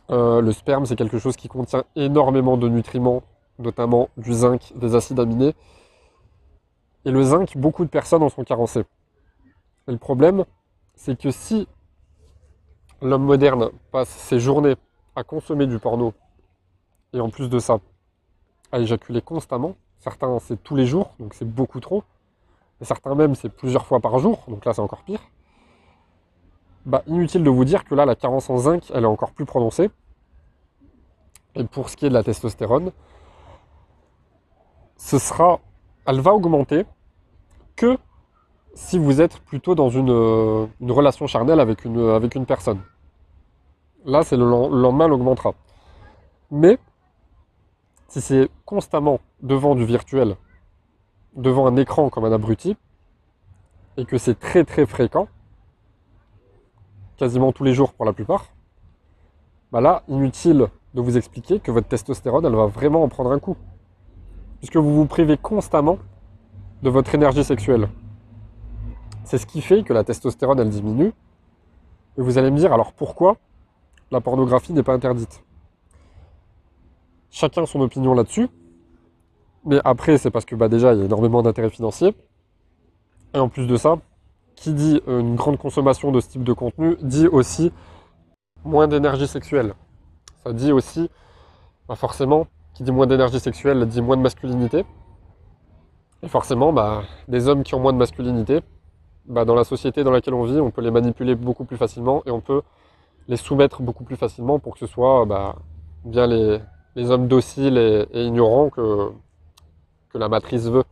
euh, 0.09 0.41
le 0.41 0.51
sperme, 0.51 0.85
c'est 0.85 0.95
quelque 0.95 1.19
chose 1.19 1.35
qui 1.35 1.47
contient 1.47 1.83
énormément 1.95 2.57
de 2.57 2.67
nutriments, 2.67 3.23
notamment 3.59 4.09
du 4.17 4.33
zinc, 4.33 4.73
des 4.75 4.95
acides 4.95 5.19
aminés. 5.19 5.55
Et 7.05 7.11
le 7.11 7.23
zinc, 7.23 7.57
beaucoup 7.57 7.83
de 7.85 7.89
personnes 7.89 8.23
en 8.23 8.29
sont 8.29 8.43
carencées. 8.43 8.85
Et 9.87 9.91
le 9.91 9.97
problème, 9.97 10.45
c'est 10.95 11.17
que 11.17 11.31
si 11.31 11.67
l'homme 13.01 13.23
moderne 13.23 13.69
passe 13.91 14.09
ses 14.09 14.39
journées 14.39 14.75
à 15.15 15.23
consommer 15.23 15.67
du 15.67 15.79
porno, 15.79 16.13
et 17.13 17.19
en 17.19 17.29
plus 17.29 17.49
de 17.49 17.59
ça, 17.59 17.79
à 18.71 18.79
éjaculer 18.79 19.21
constamment, 19.21 19.75
certains 19.99 20.39
c'est 20.39 20.61
tous 20.61 20.75
les 20.75 20.85
jours, 20.85 21.13
donc 21.19 21.33
c'est 21.33 21.45
beaucoup 21.45 21.79
trop, 21.79 22.03
et 22.81 22.85
certains 22.85 23.13
même 23.15 23.35
c'est 23.35 23.49
plusieurs 23.49 23.85
fois 23.85 23.99
par 23.99 24.19
jour, 24.19 24.43
donc 24.47 24.65
là 24.65 24.73
c'est 24.73 24.81
encore 24.81 25.03
pire, 25.03 25.21
bah, 26.85 27.03
inutile 27.07 27.43
de 27.43 27.49
vous 27.49 27.65
dire 27.65 27.85
que 27.85 27.95
là 27.95 28.05
la 28.05 28.15
carence 28.15 28.49
en 28.49 28.57
zinc 28.57 28.91
elle 28.93 29.03
est 29.03 29.07
encore 29.07 29.31
plus 29.31 29.45
prononcée. 29.45 29.89
Et 31.55 31.63
pour 31.63 31.89
ce 31.89 31.97
qui 31.97 32.05
est 32.05 32.09
de 32.09 32.13
la 32.13 32.23
testostérone, 32.23 32.91
ce 34.97 35.19
sera, 35.19 35.59
elle 36.05 36.19
va 36.19 36.33
augmenter 36.33 36.85
que 37.75 37.97
si 38.73 38.97
vous 38.97 39.21
êtes 39.21 39.39
plutôt 39.39 39.75
dans 39.75 39.89
une, 39.89 40.09
euh, 40.09 40.65
relation 40.81 41.27
charnelle 41.27 41.59
avec 41.59 41.85
une, 41.85 42.09
avec 42.09 42.35
une 42.35 42.45
personne. 42.45 42.79
Là, 44.05 44.23
c'est 44.23 44.37
le, 44.37 44.45
lendemain, 44.45 45.05
elle 45.05 45.13
augmentera. 45.13 45.53
Mais 46.51 46.77
si 48.07 48.21
c'est 48.21 48.49
constamment 48.65 49.19
devant 49.41 49.75
du 49.75 49.85
virtuel, 49.85 50.35
devant 51.35 51.67
un 51.67 51.75
écran 51.77 52.09
comme 52.09 52.25
un 52.25 52.31
abruti, 52.31 52.75
et 53.97 54.05
que 54.05 54.17
c'est 54.17 54.39
très 54.39 54.63
très 54.63 54.85
fréquent, 54.85 55.27
quasiment 57.17 57.51
tous 57.51 57.63
les 57.63 57.73
jours 57.73 57.93
pour 57.93 58.05
la 58.05 58.13
plupart, 58.13 58.47
bah 59.71 59.81
là, 59.81 60.03
inutile 60.07 60.67
de 60.93 61.01
vous 61.01 61.17
expliquer 61.17 61.59
que 61.59 61.71
votre 61.71 61.87
testostérone, 61.87 62.45
elle 62.45 62.55
va 62.55 62.67
vraiment 62.67 63.03
en 63.03 63.07
prendre 63.07 63.31
un 63.31 63.39
coup. 63.39 63.57
Puisque 64.59 64.77
vous 64.77 64.93
vous 64.93 65.05
privez 65.05 65.37
constamment 65.37 65.97
de 66.83 66.89
votre 66.89 67.13
énergie 67.15 67.43
sexuelle. 67.43 67.89
C'est 69.23 69.37
ce 69.37 69.45
qui 69.45 69.61
fait 69.61 69.83
que 69.83 69.93
la 69.93 70.03
testostérone, 70.03 70.59
elle 70.59 70.69
diminue. 70.69 71.13
Et 72.17 72.21
vous 72.21 72.37
allez 72.37 72.51
me 72.51 72.57
dire, 72.57 72.71
alors 72.71 72.93
pourquoi 72.93 73.37
la 74.11 74.21
pornographie 74.21 74.73
n'est 74.73 74.83
pas 74.83 74.93
interdite? 74.93 75.43
Chacun 77.31 77.65
son 77.65 77.81
opinion 77.81 78.13
là-dessus. 78.13 78.47
Mais 79.65 79.79
après, 79.83 80.17
c'est 80.17 80.29
parce 80.29 80.45
que 80.45 80.55
bah, 80.55 80.67
déjà, 80.67 80.93
il 80.93 80.99
y 80.99 81.01
a 81.01 81.05
énormément 81.05 81.41
d'intérêts 81.41 81.69
financiers. 81.69 82.15
Et 83.33 83.39
en 83.39 83.49
plus 83.49 83.65
de 83.65 83.75
ça, 83.75 83.97
qui 84.55 84.73
dit 84.73 85.01
une 85.07 85.35
grande 85.35 85.57
consommation 85.57 86.11
de 86.11 86.19
ce 86.19 86.29
type 86.29 86.43
de 86.43 86.53
contenu 86.53 86.97
dit 87.01 87.27
aussi 87.27 87.71
moins 88.63 88.87
d'énergie 88.87 89.27
sexuelle. 89.27 89.73
Ça 90.43 90.53
dit 90.53 90.71
aussi, 90.71 91.09
bah, 91.87 91.95
forcément, 91.95 92.47
qui 92.73 92.83
dit 92.83 92.91
moins 92.91 93.07
d'énergie 93.07 93.39
sexuelle 93.39 93.85
dit 93.87 94.01
moins 94.01 94.17
de 94.17 94.21
masculinité. 94.21 94.85
Et 96.21 96.27
forcément, 96.27 96.71
bah, 96.71 97.03
des 97.27 97.47
hommes 97.47 97.63
qui 97.63 97.75
ont 97.75 97.79
moins 97.79 97.93
de 97.93 97.97
masculinité, 97.97 98.61
bah, 99.25 99.45
dans 99.45 99.55
la 99.55 99.63
société 99.63 100.03
dans 100.03 100.11
laquelle 100.11 100.33
on 100.33 100.43
vit, 100.43 100.59
on 100.59 100.71
peut 100.71 100.81
les 100.81 100.91
manipuler 100.91 101.35
beaucoup 101.35 101.65
plus 101.65 101.77
facilement 101.77 102.23
et 102.25 102.31
on 102.31 102.41
peut 102.41 102.61
les 103.27 103.37
soumettre 103.37 103.81
beaucoup 103.81 104.03
plus 104.03 104.17
facilement 104.17 104.59
pour 104.59 104.73
que 104.73 104.79
ce 104.79 104.87
soit 104.87 105.25
bah, 105.25 105.55
bien 106.03 106.27
les, 106.27 106.59
hommes 107.09 107.27
dociles 107.27 107.77
et, 107.77 108.25
ignorants 108.25 108.69
que, 108.69 109.11
la 110.15 110.29
matrice 110.29 110.65
veut. 110.65 110.83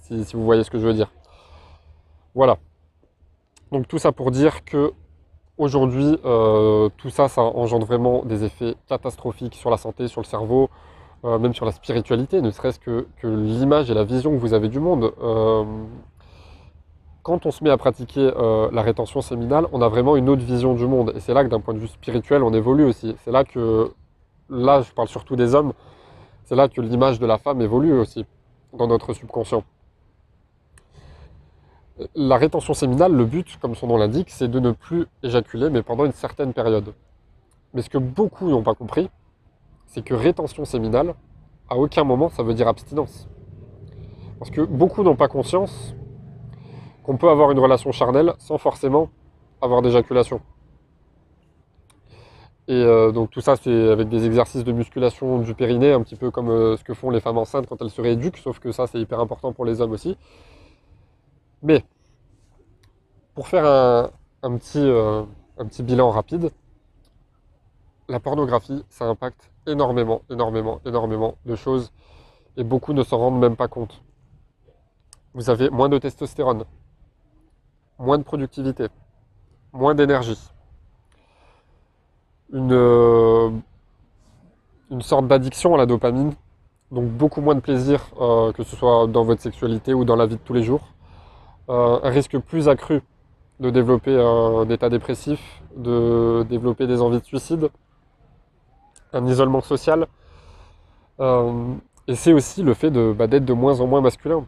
Si, 0.00 0.24
vous 0.34 0.44
voyez 0.44 0.64
ce 0.64 0.70
que 0.70 0.78
je 0.78 0.86
veux 0.86 0.94
dire. 0.94 1.10
Voilà. 2.38 2.58
Donc 3.72 3.88
tout 3.88 3.98
ça 3.98 4.12
pour 4.12 4.30
dire 4.30 4.64
que 4.64 4.92
aujourd'hui, 5.56 6.20
euh, 6.24 6.88
tout 6.96 7.10
ça, 7.10 7.26
ça 7.26 7.42
engendre 7.42 7.84
vraiment 7.84 8.24
des 8.24 8.44
effets 8.44 8.76
catastrophiques 8.86 9.56
sur 9.56 9.70
la 9.70 9.76
santé, 9.76 10.06
sur 10.06 10.20
le 10.20 10.24
cerveau, 10.24 10.70
euh, 11.24 11.40
même 11.40 11.52
sur 11.52 11.66
la 11.66 11.72
spiritualité, 11.72 12.40
ne 12.40 12.52
serait-ce 12.52 12.78
que, 12.78 13.08
l'image 13.24 13.90
et 13.90 13.94
la 13.94 14.04
vision 14.04 14.30
que 14.30 14.36
vous 14.36 14.54
avez 14.54 14.68
du 14.68 14.78
monde. 14.78 15.12
Euh, 15.20 15.64
quand 17.24 17.44
on 17.44 17.50
se 17.50 17.64
met 17.64 17.70
à 17.70 17.76
pratiquer 17.76 18.30
la 18.72 18.82
rétention 18.82 19.20
séminale, 19.20 19.66
on 19.72 19.82
a 19.82 19.88
vraiment 19.88 20.14
une 20.14 20.28
autre 20.28 20.44
vision 20.44 20.74
du 20.74 20.86
monde. 20.86 21.12
Et 21.16 21.20
c'est 21.20 21.34
là 21.34 21.42
que 21.42 21.48
d'un 21.48 21.58
point 21.58 21.74
de 21.74 21.80
vue 21.80 21.88
spirituel, 21.88 22.44
on 22.44 22.54
évolue 22.54 22.84
aussi. 22.84 23.16
C'est 23.24 23.32
là 23.32 23.42
que, 23.42 23.90
là 24.48 24.82
je 24.82 24.92
parle 24.92 25.08
surtout 25.08 25.34
des 25.34 25.56
hommes, 25.56 25.72
c'est 26.44 26.54
là 26.54 26.68
que 26.68 26.80
l'image 26.80 27.18
de 27.18 27.26
la 27.26 27.36
femme 27.36 27.60
évolue 27.60 27.94
aussi 27.94 28.24
dans 28.72 28.86
notre 28.86 29.12
subconscient. 29.12 29.64
La 32.14 32.36
rétention 32.36 32.74
séminale, 32.74 33.12
le 33.12 33.24
but, 33.24 33.58
comme 33.60 33.74
son 33.74 33.88
nom 33.88 33.96
l'indique, 33.96 34.30
c'est 34.30 34.48
de 34.48 34.60
ne 34.60 34.70
plus 34.70 35.06
éjaculer, 35.22 35.68
mais 35.70 35.82
pendant 35.82 36.04
une 36.04 36.12
certaine 36.12 36.52
période. 36.52 36.94
Mais 37.74 37.82
ce 37.82 37.90
que 37.90 37.98
beaucoup 37.98 38.48
n'ont 38.48 38.62
pas 38.62 38.74
compris, 38.74 39.10
c'est 39.86 40.02
que 40.02 40.14
rétention 40.14 40.64
séminale, 40.64 41.14
à 41.68 41.76
aucun 41.76 42.04
moment, 42.04 42.28
ça 42.28 42.42
veut 42.42 42.54
dire 42.54 42.68
abstinence. 42.68 43.28
Parce 44.38 44.50
que 44.50 44.60
beaucoup 44.60 45.02
n'ont 45.02 45.16
pas 45.16 45.28
conscience 45.28 45.94
qu'on 47.02 47.16
peut 47.16 47.28
avoir 47.28 47.50
une 47.50 47.58
relation 47.58 47.90
charnelle 47.90 48.34
sans 48.38 48.58
forcément 48.58 49.10
avoir 49.60 49.82
d'éjaculation. 49.82 50.40
Et 52.68 52.74
euh, 52.74 53.12
donc 53.12 53.30
tout 53.30 53.40
ça, 53.40 53.56
c'est 53.56 53.90
avec 53.90 54.08
des 54.10 54.26
exercices 54.26 54.62
de 54.62 54.72
musculation 54.72 55.38
du 55.38 55.54
périnée, 55.54 55.92
un 55.92 56.02
petit 56.02 56.16
peu 56.16 56.30
comme 56.30 56.50
euh, 56.50 56.76
ce 56.76 56.84
que 56.84 56.92
font 56.92 57.10
les 57.10 57.20
femmes 57.20 57.38
enceintes 57.38 57.66
quand 57.66 57.80
elles 57.80 57.90
se 57.90 58.02
rééduquent, 58.02 58.36
sauf 58.36 58.58
que 58.58 58.72
ça, 58.72 58.86
c'est 58.86 59.00
hyper 59.00 59.20
important 59.20 59.52
pour 59.52 59.64
les 59.64 59.80
hommes 59.80 59.92
aussi. 59.92 60.18
Mais, 61.62 61.84
pour 63.34 63.48
faire 63.48 63.64
un, 64.42 64.56
petit, 64.56 64.78
euh, 64.78 65.22
un 65.58 65.66
petit 65.66 65.82
bilan 65.82 66.10
rapide, 66.10 66.50
la 68.08 68.20
pornographie, 68.20 68.84
ça 68.88 69.06
impacte 69.06 69.50
énormément, 69.66 70.22
énormément, 70.30 70.80
énormément 70.86 71.36
de 71.44 71.54
choses 71.54 71.92
et 72.56 72.64
beaucoup 72.64 72.92
ne 72.92 73.02
s'en 73.02 73.18
rendent 73.18 73.38
même 73.38 73.56
pas 73.56 73.68
compte. 73.68 74.02
Vous 75.34 75.50
avez 75.50 75.70
moins 75.70 75.88
de 75.88 75.98
testostérone, 75.98 76.64
moins 77.98 78.18
de 78.18 78.22
productivité, 78.22 78.88
moins 79.72 79.94
d'énergie, 79.94 80.38
une, 82.52 82.72
euh, 82.72 83.50
une 84.90 85.02
sorte 85.02 85.28
d'addiction 85.28 85.74
à 85.74 85.78
la 85.78 85.86
dopamine, 85.86 86.32
donc 86.90 87.08
beaucoup 87.10 87.40
moins 87.40 87.54
de 87.54 87.60
plaisir, 87.60 88.10
euh, 88.20 88.52
que 88.52 88.62
ce 88.62 88.74
soit 88.74 89.06
dans 89.06 89.24
votre 89.24 89.42
sexualité 89.42 89.92
ou 89.92 90.04
dans 90.04 90.16
la 90.16 90.26
vie 90.26 90.36
de 90.36 90.40
tous 90.40 90.54
les 90.54 90.62
jours. 90.62 90.94
Euh, 91.70 92.00
un 92.02 92.10
risque 92.10 92.38
plus 92.38 92.68
accru 92.68 93.02
de 93.60 93.68
développer 93.70 94.18
un 94.18 94.68
état 94.70 94.88
dépressif, 94.88 95.62
de 95.76 96.46
développer 96.48 96.86
des 96.86 97.02
envies 97.02 97.20
de 97.20 97.24
suicide, 97.24 97.68
un 99.12 99.26
isolement 99.26 99.60
social. 99.60 100.06
Euh, 101.20 101.74
et 102.06 102.14
c'est 102.14 102.32
aussi 102.32 102.62
le 102.62 102.72
fait 102.72 102.90
bah, 102.90 103.26
d'être 103.26 103.44
de 103.44 103.52
moins 103.52 103.80
en 103.80 103.86
moins 103.86 104.00
masculin. 104.00 104.46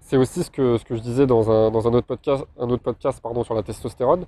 C'est 0.00 0.16
aussi 0.16 0.42
ce 0.42 0.50
que, 0.50 0.76
ce 0.76 0.84
que 0.84 0.96
je 0.96 1.00
disais 1.00 1.26
dans 1.26 1.50
un, 1.50 1.72
autre 1.72 2.06
podcast, 2.06 2.44
un 2.58 2.68
autre 2.68 2.82
podcast 2.82 3.20
pardon, 3.22 3.44
sur 3.44 3.54
la 3.54 3.62
testostérone. 3.62 4.24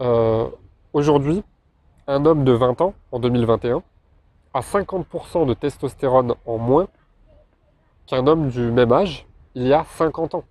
Euh, 0.00 0.46
aujourd'hui, 0.92 1.42
un 2.08 2.26
homme 2.26 2.44
de 2.44 2.52
20 2.52 2.82
ans, 2.82 2.94
en 3.10 3.18
2021, 3.20 3.82
a 4.52 4.60
50% 4.60 5.46
de 5.46 5.54
testostérone 5.54 6.34
en 6.44 6.58
moins 6.58 6.88
qu'un 8.06 8.26
homme 8.26 8.48
du 8.48 8.70
même 8.70 8.92
âge 8.92 9.26
il 9.54 9.66
y 9.66 9.72
a 9.72 9.84
50 9.84 10.34
ans 10.34 10.44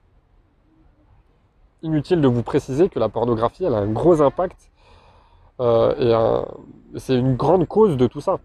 inutile 1.83 2.21
de 2.21 2.27
vous 2.27 2.43
préciser 2.43 2.89
que 2.89 2.99
la 2.99 3.09
pornographie, 3.09 3.65
a 3.65 3.71
un 3.71 3.87
gros 3.87 4.21
impact 4.21 4.71
euh, 5.59 6.43
et 6.93 6.99
c'est 6.99 7.15
une 7.15 7.35
grande 7.35 7.67
cause 7.67 7.97
de 7.97 8.07
tout 8.07 8.21
ça. 8.21 8.39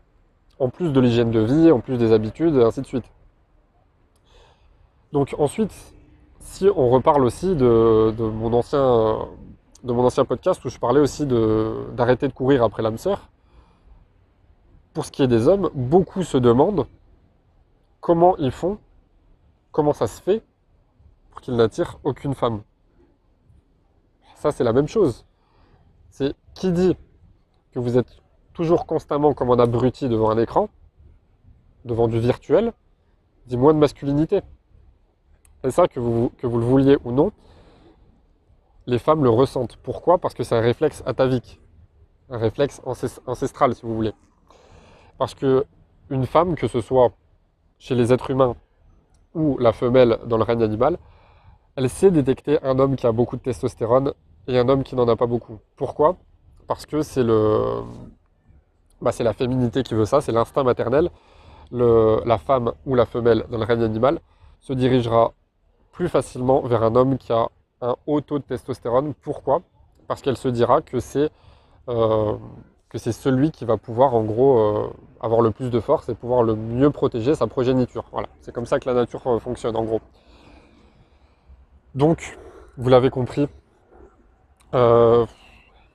En 0.58 0.68
plus 0.68 0.90
de 0.92 1.00
l'hygiène 1.00 1.30
de 1.30 1.40
vie, 1.40 1.70
en 1.70 1.80
plus 1.80 1.98
des 1.98 2.12
habitudes, 2.12 2.56
et 2.56 2.62
ainsi 2.62 2.80
de 2.80 2.86
suite. 2.86 3.04
Donc 5.12 5.34
ensuite, 5.38 5.72
si 6.40 6.68
on 6.74 6.88
reparle 6.90 7.24
aussi 7.24 7.54
de, 7.54 8.14
mon, 8.18 8.52
ancien, 8.52 9.28
de 9.84 9.92
mon 9.92 10.04
ancien 10.04 10.24
podcast 10.24 10.64
où 10.64 10.68
je 10.68 10.78
parlais 10.78 11.00
aussi 11.00 11.26
d'arrêter 11.26 12.28
de, 12.28 12.32
courir 12.32 12.62
après 12.62 12.82
l'âme 12.82 12.98
sœur, 12.98 13.28
pour 14.94 15.04
ce 15.04 15.12
qui 15.12 15.22
est 15.22 15.28
des 15.28 15.46
hommes, 15.46 15.70
beaucoup 15.74 16.22
se 16.22 16.38
demandent 16.38 16.86
comment 18.00 18.36
ils 18.38 18.52
font, 18.52 18.78
comment 19.72 19.92
ça 19.92 20.06
se 20.06 20.22
fait 20.22 20.42
pour 21.30 21.42
qu'ils 21.42 21.56
n'attirent 21.56 21.98
aucune 22.02 22.34
femme 22.34 22.62
ça 24.36 24.52
c'est 24.52 24.64
la 24.64 24.72
même 24.72 24.88
chose. 24.88 25.24
C'est 26.10 26.34
qui 26.54 26.72
dit 26.72 26.96
que 27.72 27.78
vous 27.78 27.98
êtes 27.98 28.22
toujours 28.52 28.86
constamment 28.86 29.34
comme 29.34 29.50
un 29.50 29.58
abruti 29.58 30.08
devant 30.08 30.30
un 30.30 30.38
écran, 30.38 30.68
devant 31.84 32.08
du 32.08 32.18
virtuel, 32.18 32.72
dit 33.46 33.56
moins 33.56 33.74
de 33.74 33.78
masculinité. 33.78 34.40
C'est 35.62 35.70
ça 35.70 35.88
que 35.88 36.00
vous, 36.00 36.30
que 36.38 36.46
vous 36.46 36.58
le 36.58 36.64
vouliez 36.64 36.96
ou 37.04 37.12
non, 37.12 37.32
les 38.86 38.98
femmes 38.98 39.24
le 39.24 39.30
ressentent. 39.30 39.76
Pourquoi? 39.76 40.18
Parce 40.18 40.34
que 40.34 40.44
c'est 40.44 40.54
un 40.54 40.60
réflexe 40.60 41.02
atavique, 41.06 41.60
un 42.30 42.38
réflexe 42.38 42.80
ancestral 42.84 43.74
si 43.74 43.82
vous 43.82 43.94
voulez. 43.94 44.14
Parce 45.18 45.34
que 45.34 45.66
une 46.08 46.26
femme, 46.26 46.54
que 46.54 46.68
ce 46.68 46.80
soit 46.80 47.12
chez 47.78 47.94
les 47.94 48.12
êtres 48.12 48.30
humains 48.30 48.54
ou 49.34 49.58
la 49.58 49.72
femelle 49.72 50.18
dans 50.26 50.36
le 50.36 50.44
règne 50.44 50.62
animal, 50.62 50.98
elle 51.74 51.90
sait 51.90 52.10
détecter 52.10 52.62
un 52.62 52.78
homme 52.78 52.96
qui 52.96 53.06
a 53.06 53.12
beaucoup 53.12 53.36
de 53.36 53.42
testostérone 53.42 54.14
et 54.48 54.58
un 54.58 54.68
homme 54.68 54.84
qui 54.84 54.94
n'en 54.94 55.08
a 55.08 55.16
pas 55.16 55.26
beaucoup. 55.26 55.58
Pourquoi? 55.76 56.16
Parce 56.66 56.86
que 56.86 57.02
c'est 57.02 57.22
le, 57.22 57.82
bah, 59.00 59.12
c'est 59.12 59.24
la 59.24 59.32
féminité 59.32 59.82
qui 59.82 59.94
veut 59.94 60.04
ça, 60.04 60.20
c'est 60.20 60.32
l'instinct 60.32 60.64
maternel. 60.64 61.10
La 61.70 62.38
femme 62.38 62.72
ou 62.86 62.94
la 62.94 63.06
femelle 63.06 63.44
dans 63.50 63.58
le 63.58 63.64
règne 63.64 63.82
animal 63.82 64.20
se 64.60 64.72
dirigera 64.72 65.32
plus 65.92 66.08
facilement 66.08 66.60
vers 66.60 66.82
un 66.82 66.94
homme 66.94 67.18
qui 67.18 67.32
a 67.32 67.48
un 67.80 67.96
haut 68.06 68.20
taux 68.20 68.38
de 68.38 68.44
testostérone. 68.44 69.14
Pourquoi? 69.14 69.62
Parce 70.06 70.22
qu'elle 70.22 70.36
se 70.36 70.48
dira 70.48 70.82
que 70.82 71.00
c'est 71.00 71.30
euh, 71.88 72.36
que 72.88 72.98
c'est 72.98 73.12
celui 73.12 73.50
qui 73.50 73.64
va 73.64 73.76
pouvoir 73.76 74.14
en 74.14 74.22
gros 74.22 74.58
euh, 74.58 74.92
avoir 75.20 75.40
le 75.40 75.50
plus 75.50 75.70
de 75.70 75.80
force 75.80 76.08
et 76.08 76.14
pouvoir 76.14 76.42
le 76.42 76.54
mieux 76.54 76.90
protéger 76.90 77.34
sa 77.34 77.46
progéniture. 77.46 78.04
Voilà, 78.12 78.28
c'est 78.40 78.52
comme 78.52 78.66
ça 78.66 78.78
que 78.78 78.88
la 78.88 78.94
nature 78.94 79.26
euh, 79.26 79.38
fonctionne 79.38 79.76
en 79.76 79.84
gros. 79.84 80.00
Donc, 81.94 82.38
vous 82.76 82.88
l'avez 82.88 83.10
compris, 83.10 83.48
il 84.72 84.78
ne 84.78 85.26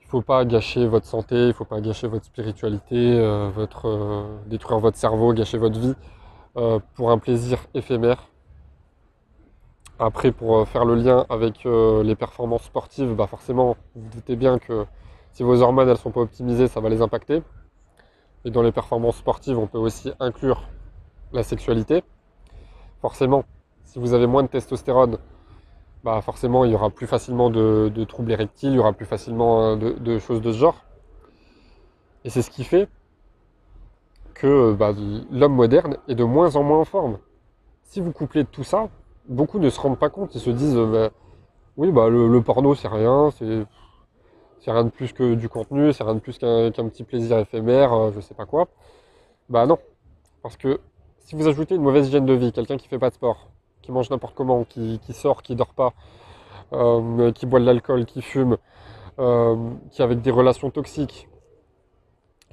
faut 0.08 0.22
pas 0.22 0.44
gâcher 0.44 0.86
votre 0.86 1.06
santé, 1.06 1.36
il 1.36 1.48
ne 1.48 1.52
faut 1.52 1.64
pas 1.64 1.80
gâcher 1.80 2.06
votre 2.08 2.24
spiritualité, 2.24 3.20
votre, 3.54 4.28
détruire 4.46 4.78
votre 4.80 4.96
cerveau, 4.96 5.32
gâcher 5.32 5.58
votre 5.58 5.78
vie 5.78 5.94
pour 6.94 7.10
un 7.10 7.18
plaisir 7.18 7.58
éphémère. 7.74 8.28
Après, 9.98 10.32
pour 10.32 10.66
faire 10.66 10.84
le 10.84 10.96
lien 10.96 11.26
avec 11.30 11.64
les 11.64 12.14
performances 12.16 12.64
sportives, 12.64 13.14
bah 13.14 13.26
forcément, 13.26 13.76
vous, 13.94 14.02
vous 14.02 14.08
doutez 14.10 14.36
bien 14.36 14.58
que 14.58 14.84
si 15.32 15.42
vos 15.42 15.62
hormones 15.62 15.88
elles 15.88 15.96
sont 15.96 16.10
pas 16.10 16.20
optimisées, 16.20 16.68
ça 16.68 16.80
va 16.80 16.88
les 16.88 17.00
impacter. 17.00 17.42
Et 18.44 18.50
dans 18.50 18.62
les 18.62 18.72
performances 18.72 19.16
sportives, 19.16 19.58
on 19.58 19.66
peut 19.66 19.78
aussi 19.78 20.12
inclure 20.20 20.68
la 21.32 21.42
sexualité. 21.42 22.02
Forcément, 23.00 23.44
si 23.84 23.98
vous 23.98 24.12
avez 24.12 24.26
moins 24.26 24.42
de 24.42 24.48
testostérone, 24.48 25.18
bah 26.04 26.20
forcément 26.20 26.64
il 26.64 26.72
y 26.72 26.74
aura 26.74 26.90
plus 26.90 27.06
facilement 27.06 27.50
de, 27.50 28.04
troubles 28.04 28.32
érectiles, 28.32 28.70
il 28.70 28.76
y 28.76 28.78
aura 28.78 28.92
plus 28.92 29.06
facilement 29.06 29.62
hein, 29.64 29.76
de, 29.76 30.18
choses 30.18 30.40
de 30.40 30.52
ce 30.52 30.58
genre. 30.58 30.84
Et 32.24 32.30
c'est 32.30 32.42
ce 32.42 32.50
qui 32.50 32.64
fait 32.64 32.88
que 34.34 34.72
bah, 34.72 34.92
l'homme 35.30 35.54
moderne 35.54 35.98
est 36.08 36.14
de 36.14 36.24
moins 36.24 36.56
en 36.56 36.62
moins 36.62 36.80
en 36.80 36.84
forme. 36.84 37.18
Si 37.84 38.00
vous 38.00 38.12
couplez 38.12 38.44
tout 38.44 38.64
ça, 38.64 38.88
beaucoup 39.28 39.58
ne 39.58 39.70
se 39.70 39.80
rendent 39.80 39.98
pas 39.98 40.10
compte, 40.10 40.34
ils 40.34 40.40
se 40.40 40.50
disent 40.50 40.76
bah, 40.76 41.10
oui 41.76 41.90
bah 41.92 42.08
le, 42.08 42.40
porno 42.42 42.74
c'est 42.74 42.88
rien, 42.88 43.30
c'est 43.32 44.70
rien 44.70 44.84
de 44.84 44.90
plus 44.90 45.12
que 45.12 45.34
du 45.34 45.48
contenu, 45.48 45.92
c'est 45.92 46.04
rien 46.04 46.14
de 46.14 46.20
plus 46.20 46.38
qu'un 46.38 46.70
petit 46.70 47.04
plaisir 47.04 47.38
éphémère, 47.38 47.92
euh, 47.92 48.12
je 48.14 48.20
sais 48.20 48.34
pas 48.34 48.46
quoi. 48.46 48.68
Bah 49.48 49.66
non. 49.66 49.78
Parce 50.42 50.56
que 50.56 50.80
si 51.20 51.36
vous 51.36 51.46
ajoutez 51.46 51.74
une 51.76 51.82
mauvaise 51.82 52.08
hygiène 52.08 52.26
de 52.26 52.32
vie, 52.34 52.52
quelqu'un 52.52 52.76
qui 52.76 52.88
fait 52.88 52.98
pas 52.98 53.10
de 53.10 53.14
sport, 53.14 53.51
qui 53.82 53.92
mange 53.92 54.10
n'importe 54.10 54.34
comment, 54.34 54.64
qui, 54.64 55.00
sort, 55.12 55.42
qui 55.42 55.56
dort 55.56 55.74
pas, 55.74 55.92
euh, 56.72 57.32
qui 57.32 57.46
boit 57.46 57.60
de 57.60 57.64
l'alcool, 57.64 58.06
qui 58.06 58.22
fume, 58.22 58.56
euh, 59.18 59.56
qui 59.90 60.02
avec 60.02 60.22
des 60.22 60.30
relations 60.30 60.70
toxiques, 60.70 61.28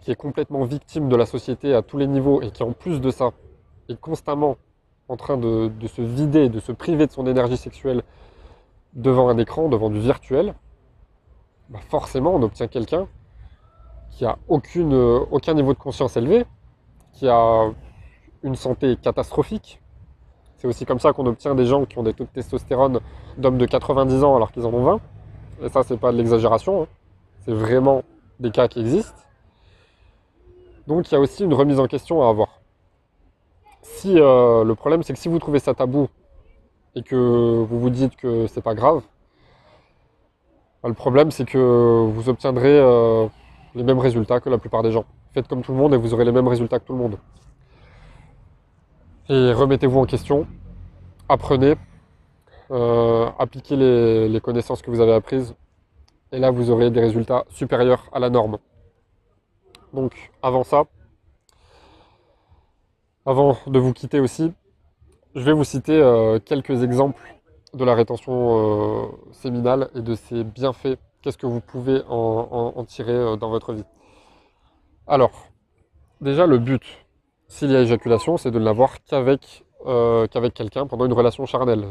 qui 0.01 0.11
est 0.11 0.15
complètement 0.15 0.63
victime 0.63 1.09
de 1.09 1.15
la 1.15 1.25
société 1.25 1.73
à 1.73 1.81
tous 1.81 1.97
les 1.97 2.07
niveaux 2.07 2.41
et 2.41 2.51
qui 2.51 2.63
en 2.63 2.71
plus 2.71 2.99
de 3.01 3.11
ça 3.11 3.31
est 3.89 3.99
constamment 3.99 4.57
en 5.07 5.17
train 5.17 5.37
de 5.37 5.71
se 5.87 6.01
vider, 6.01 6.49
de 6.49 6.59
se 6.59 6.71
priver 6.71 7.07
de 7.07 7.11
son 7.11 7.25
énergie 7.25 7.57
sexuelle 7.57 8.03
devant 8.93 9.29
un 9.29 9.37
écran, 9.37 9.69
devant 9.69 9.89
du 9.89 9.99
virtuel, 9.99 10.55
bah, 11.69 11.79
forcément 11.89 12.35
on 12.35 12.41
obtient 12.41 12.67
quelqu'un 12.67 13.07
qui 14.11 14.25
a 14.25 14.37
aucune, 14.47 14.93
euh, 14.93 15.19
aucun 15.31 15.53
niveau 15.53 15.73
de 15.73 15.77
conscience 15.77 16.17
élevé, 16.17 16.45
qui 17.13 17.27
a 17.27 17.71
une 18.43 18.55
santé 18.55 18.97
catastrophique. 18.97 19.78
C'est 20.59 20.67
aussi 20.67 20.85
comme 20.85 20.99
ça 20.99 21.13
qu'on 21.13 21.25
obtient 21.25 21.55
des 21.55 21.65
gens 21.65 21.85
qui 21.85 21.97
ont 21.97 22.03
des 22.03 22.13
taux 22.13 22.25
de 22.25 22.29
testostérone 22.29 22.99
d'hommes 23.37 23.57
de 23.57 23.65
90 23.65 24.23
ans 24.23 24.35
alors 24.35 24.51
qu'ils 24.51 24.65
en 24.65 24.73
ont 24.73 24.83
20. 24.83 24.99
Et 25.63 25.69
ça, 25.69 25.83
c'est 25.83 25.97
pas 25.97 26.11
de 26.11 26.17
l'exagération. 26.17 26.83
Hein. 26.83 26.87
C'est 27.45 27.53
vraiment 27.53 28.03
des 28.39 28.51
cas 28.51 28.67
qui 28.67 28.81
existent. 28.81 29.15
Donc 30.85 31.09
il 31.09 31.13
y 31.13 31.17
a 31.17 31.19
aussi 31.19 31.45
une 31.45 31.53
remise 31.53 31.79
en 31.79 31.87
question 31.87 32.23
à 32.23 32.29
avoir. 32.29 32.59
Si 33.81 34.19
euh, 34.19 34.65
le 34.65 34.75
problème, 34.75 35.01
c'est 35.01 35.13
que 35.13 35.19
si 35.19 35.29
vous 35.29 35.39
trouvez 35.39 35.59
ça 35.59 35.73
tabou 35.73 36.09
et 36.93 37.03
que 37.03 37.15
vous 37.15 37.79
vous 37.79 37.89
dites 37.89 38.17
que 38.17 38.47
c'est 38.47 38.61
pas 38.61 38.75
grave, 38.75 39.01
le 40.83 40.93
problème, 40.93 41.31
c'est 41.31 41.45
que 41.45 41.57
vous 41.57 42.29
obtiendrez 42.29 42.79
euh, 42.79 43.27
les 43.75 43.83
mêmes 43.83 43.99
résultats 43.99 44.39
que 44.39 44.49
la 44.49 44.57
plupart 44.57 44.83
des 44.83 44.91
gens. 44.91 45.05
Faites 45.33 45.47
comme 45.47 45.61
tout 45.61 45.71
le 45.71 45.77
monde 45.77 45.93
et 45.93 45.97
vous 45.97 46.13
aurez 46.13 46.25
les 46.25 46.31
mêmes 46.31 46.47
résultats 46.47 46.79
que 46.79 46.85
tout 46.85 46.93
le 46.93 46.99
monde. 46.99 47.17
Et 49.31 49.53
remettez-vous 49.53 49.99
en 49.99 50.05
question, 50.05 50.47
apprenez, 51.29 51.75
euh, 52.71 53.29
appliquez 53.37 53.75
les, 53.75 54.41
connaissances 54.41 54.81
que 54.81 54.89
vous 54.89 55.01
avez 55.01 55.13
apprises, 55.13 55.53
et 56.31 56.39
là 56.39 56.49
vous 56.49 56.71
aurez 56.71 56.89
des 56.89 56.99
résultats 56.99 57.45
supérieurs 57.49 58.09
à 58.11 58.17
la 58.17 58.31
norme. 58.31 58.57
Donc 59.93 60.31
avant 60.41 60.63
ça, 60.63 60.85
avant 63.23 63.55
de 63.67 63.77
vous 63.77 63.93
quitter 63.93 64.19
aussi, 64.19 64.51
je 65.35 65.41
vais 65.41 65.53
vous 65.53 65.63
citer 65.63 66.01
euh, 66.01 66.39
quelques 66.39 66.81
exemples 66.81 67.21
de 67.75 67.85
la 67.85 67.93
rétention 67.93 68.33
euh, 68.33 69.07
séminale 69.31 69.91
et 69.93 70.01
de 70.01 70.15
ses 70.15 70.43
bienfaits. 70.43 70.97
Qu'est-ce 71.21 71.37
que 71.37 71.45
vous 71.45 71.61
pouvez 71.61 72.01
en, 72.09 72.83
tirer 72.85 73.37
dans 73.37 73.51
votre 73.51 73.73
vie? 73.73 73.85
Alors, 75.05 75.49
déjà 76.19 76.47
le 76.47 76.57
but, 76.57 76.81
s'il 77.49 77.71
y 77.71 77.75
a 77.75 77.81
éjaculation, 77.81 78.37
c'est 78.37 78.51
de 78.51 78.59
ne 78.59 78.63
l'avoir 78.63 79.03
qu'avec 79.03 79.65
euh, 79.85 80.27
qu'avec 80.27 80.53
quelqu'un 80.53 80.87
pendant 80.87 81.05
une 81.05 81.13
relation 81.13 81.45
charnelle. 81.45 81.85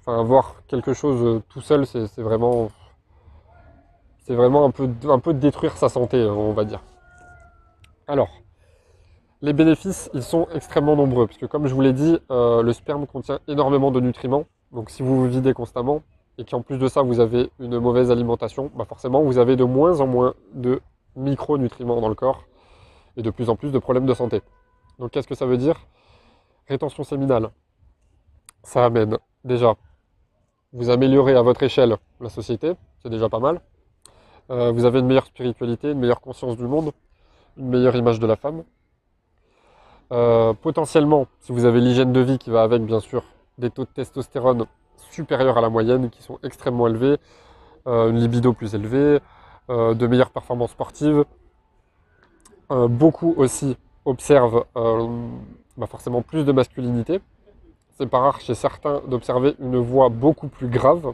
enfin, 0.00 0.18
avoir 0.20 0.56
quelque 0.66 0.92
chose 0.92 1.40
tout 1.48 1.60
seul, 1.60 1.86
c'est 1.86 2.20
vraiment, 2.20 2.70
c'est 4.24 4.34
vraiment 4.34 4.66
un 4.66 4.70
peu, 4.70 4.88
un 5.08 5.32
détruire 5.32 5.76
sa 5.76 5.88
santé, 5.88 6.22
on 6.24 6.52
va 6.52 6.64
dire. 6.64 6.82
Alors, 8.08 8.30
les 9.40 9.52
bénéfices, 9.52 10.10
ils 10.14 10.22
sont 10.22 10.48
extrêmement 10.54 10.96
nombreux, 10.96 11.26
parce 11.26 11.38
que 11.38 11.46
comme 11.46 11.66
je 11.66 11.74
vous 11.74 11.80
l'ai 11.80 11.92
dit, 11.92 12.18
le 12.30 12.72
sperme 12.72 13.06
contient 13.06 13.40
énormément 13.46 13.90
de 13.90 14.00
nutriments, 14.00 14.44
donc 14.72 14.90
si 14.90 15.02
vous 15.02 15.16
vous 15.16 15.28
videz 15.28 15.52
constamment 15.52 16.02
et 16.38 16.44
qu'en 16.44 16.62
plus 16.62 16.78
de 16.78 16.88
ça 16.88 17.02
vous 17.02 17.20
avez 17.20 17.50
une 17.60 17.78
mauvaise 17.78 18.10
alimentation, 18.10 18.70
bah 18.74 18.86
forcément 18.88 19.22
vous 19.22 19.38
avez 19.38 19.56
de 19.56 19.64
moins 19.64 20.00
en 20.00 20.06
moins 20.06 20.34
de 20.54 20.80
micronutriments 21.14 22.00
dans 22.00 22.08
le 22.08 22.14
corps 22.14 22.44
et 23.18 23.22
de 23.22 23.30
plus 23.30 23.50
en 23.50 23.56
plus 23.56 23.70
de 23.70 23.78
problèmes 23.78 24.06
de 24.06 24.14
santé. 24.14 24.40
Donc 25.02 25.10
qu'est-ce 25.10 25.26
que 25.26 25.34
ça 25.34 25.46
veut 25.46 25.56
dire? 25.56 25.74
Rétention 26.68 27.02
séminale. 27.02 27.50
Ça 28.62 28.84
amène 28.84 29.18
déjà, 29.42 29.74
vous 30.72 30.90
améliorez 30.90 31.34
à 31.34 31.42
votre 31.42 31.60
échelle 31.64 31.96
la 32.20 32.28
société, 32.28 32.74
c'est 33.02 33.10
déjà 33.10 33.28
pas 33.28 33.40
mal. 33.40 33.60
Euh, 34.50 34.70
vous 34.70 34.84
avez 34.84 35.00
une 35.00 35.06
meilleure 35.06 35.26
spiritualité, 35.26 35.90
une 35.90 35.98
meilleure 35.98 36.20
conscience 36.20 36.56
du 36.56 36.68
monde, 36.68 36.92
une 37.56 37.66
meilleure 37.66 37.96
image 37.96 38.20
de 38.20 38.28
la 38.28 38.36
femme. 38.36 38.62
Euh, 40.12 40.52
potentiellement, 40.52 41.26
si 41.40 41.50
vous 41.50 41.64
avez 41.64 41.80
l'hygiène 41.80 42.12
de 42.12 42.20
vie 42.20 42.38
qui 42.38 42.50
va 42.50 42.62
avec, 42.62 42.82
bien 42.82 43.00
sûr, 43.00 43.24
des 43.58 43.70
taux 43.70 43.84
de 43.84 43.90
testostérone 43.90 44.66
supérieurs 45.10 45.58
à 45.58 45.62
la 45.62 45.68
moyenne, 45.68 46.10
qui 46.10 46.22
sont 46.22 46.38
extrêmement 46.44 46.86
élevés, 46.86 47.16
euh, 47.88 48.08
une 48.08 48.20
libido 48.20 48.52
plus 48.52 48.76
élevée, 48.76 49.18
de 49.68 50.06
meilleures 50.06 50.30
performances 50.30 50.70
sportives. 50.70 51.24
Beaucoup 52.68 53.34
aussi 53.36 53.76
observent 54.04 54.64
bah 54.74 55.86
forcément 55.86 56.22
plus 56.22 56.44
de 56.44 56.52
masculinité. 56.52 57.20
C'est 57.98 58.06
pas 58.06 58.18
rare 58.18 58.40
chez 58.40 58.54
certains 58.54 59.00
d'observer 59.06 59.54
une 59.60 59.78
voix 59.78 60.08
beaucoup 60.08 60.48
plus 60.48 60.68
grave. 60.68 61.12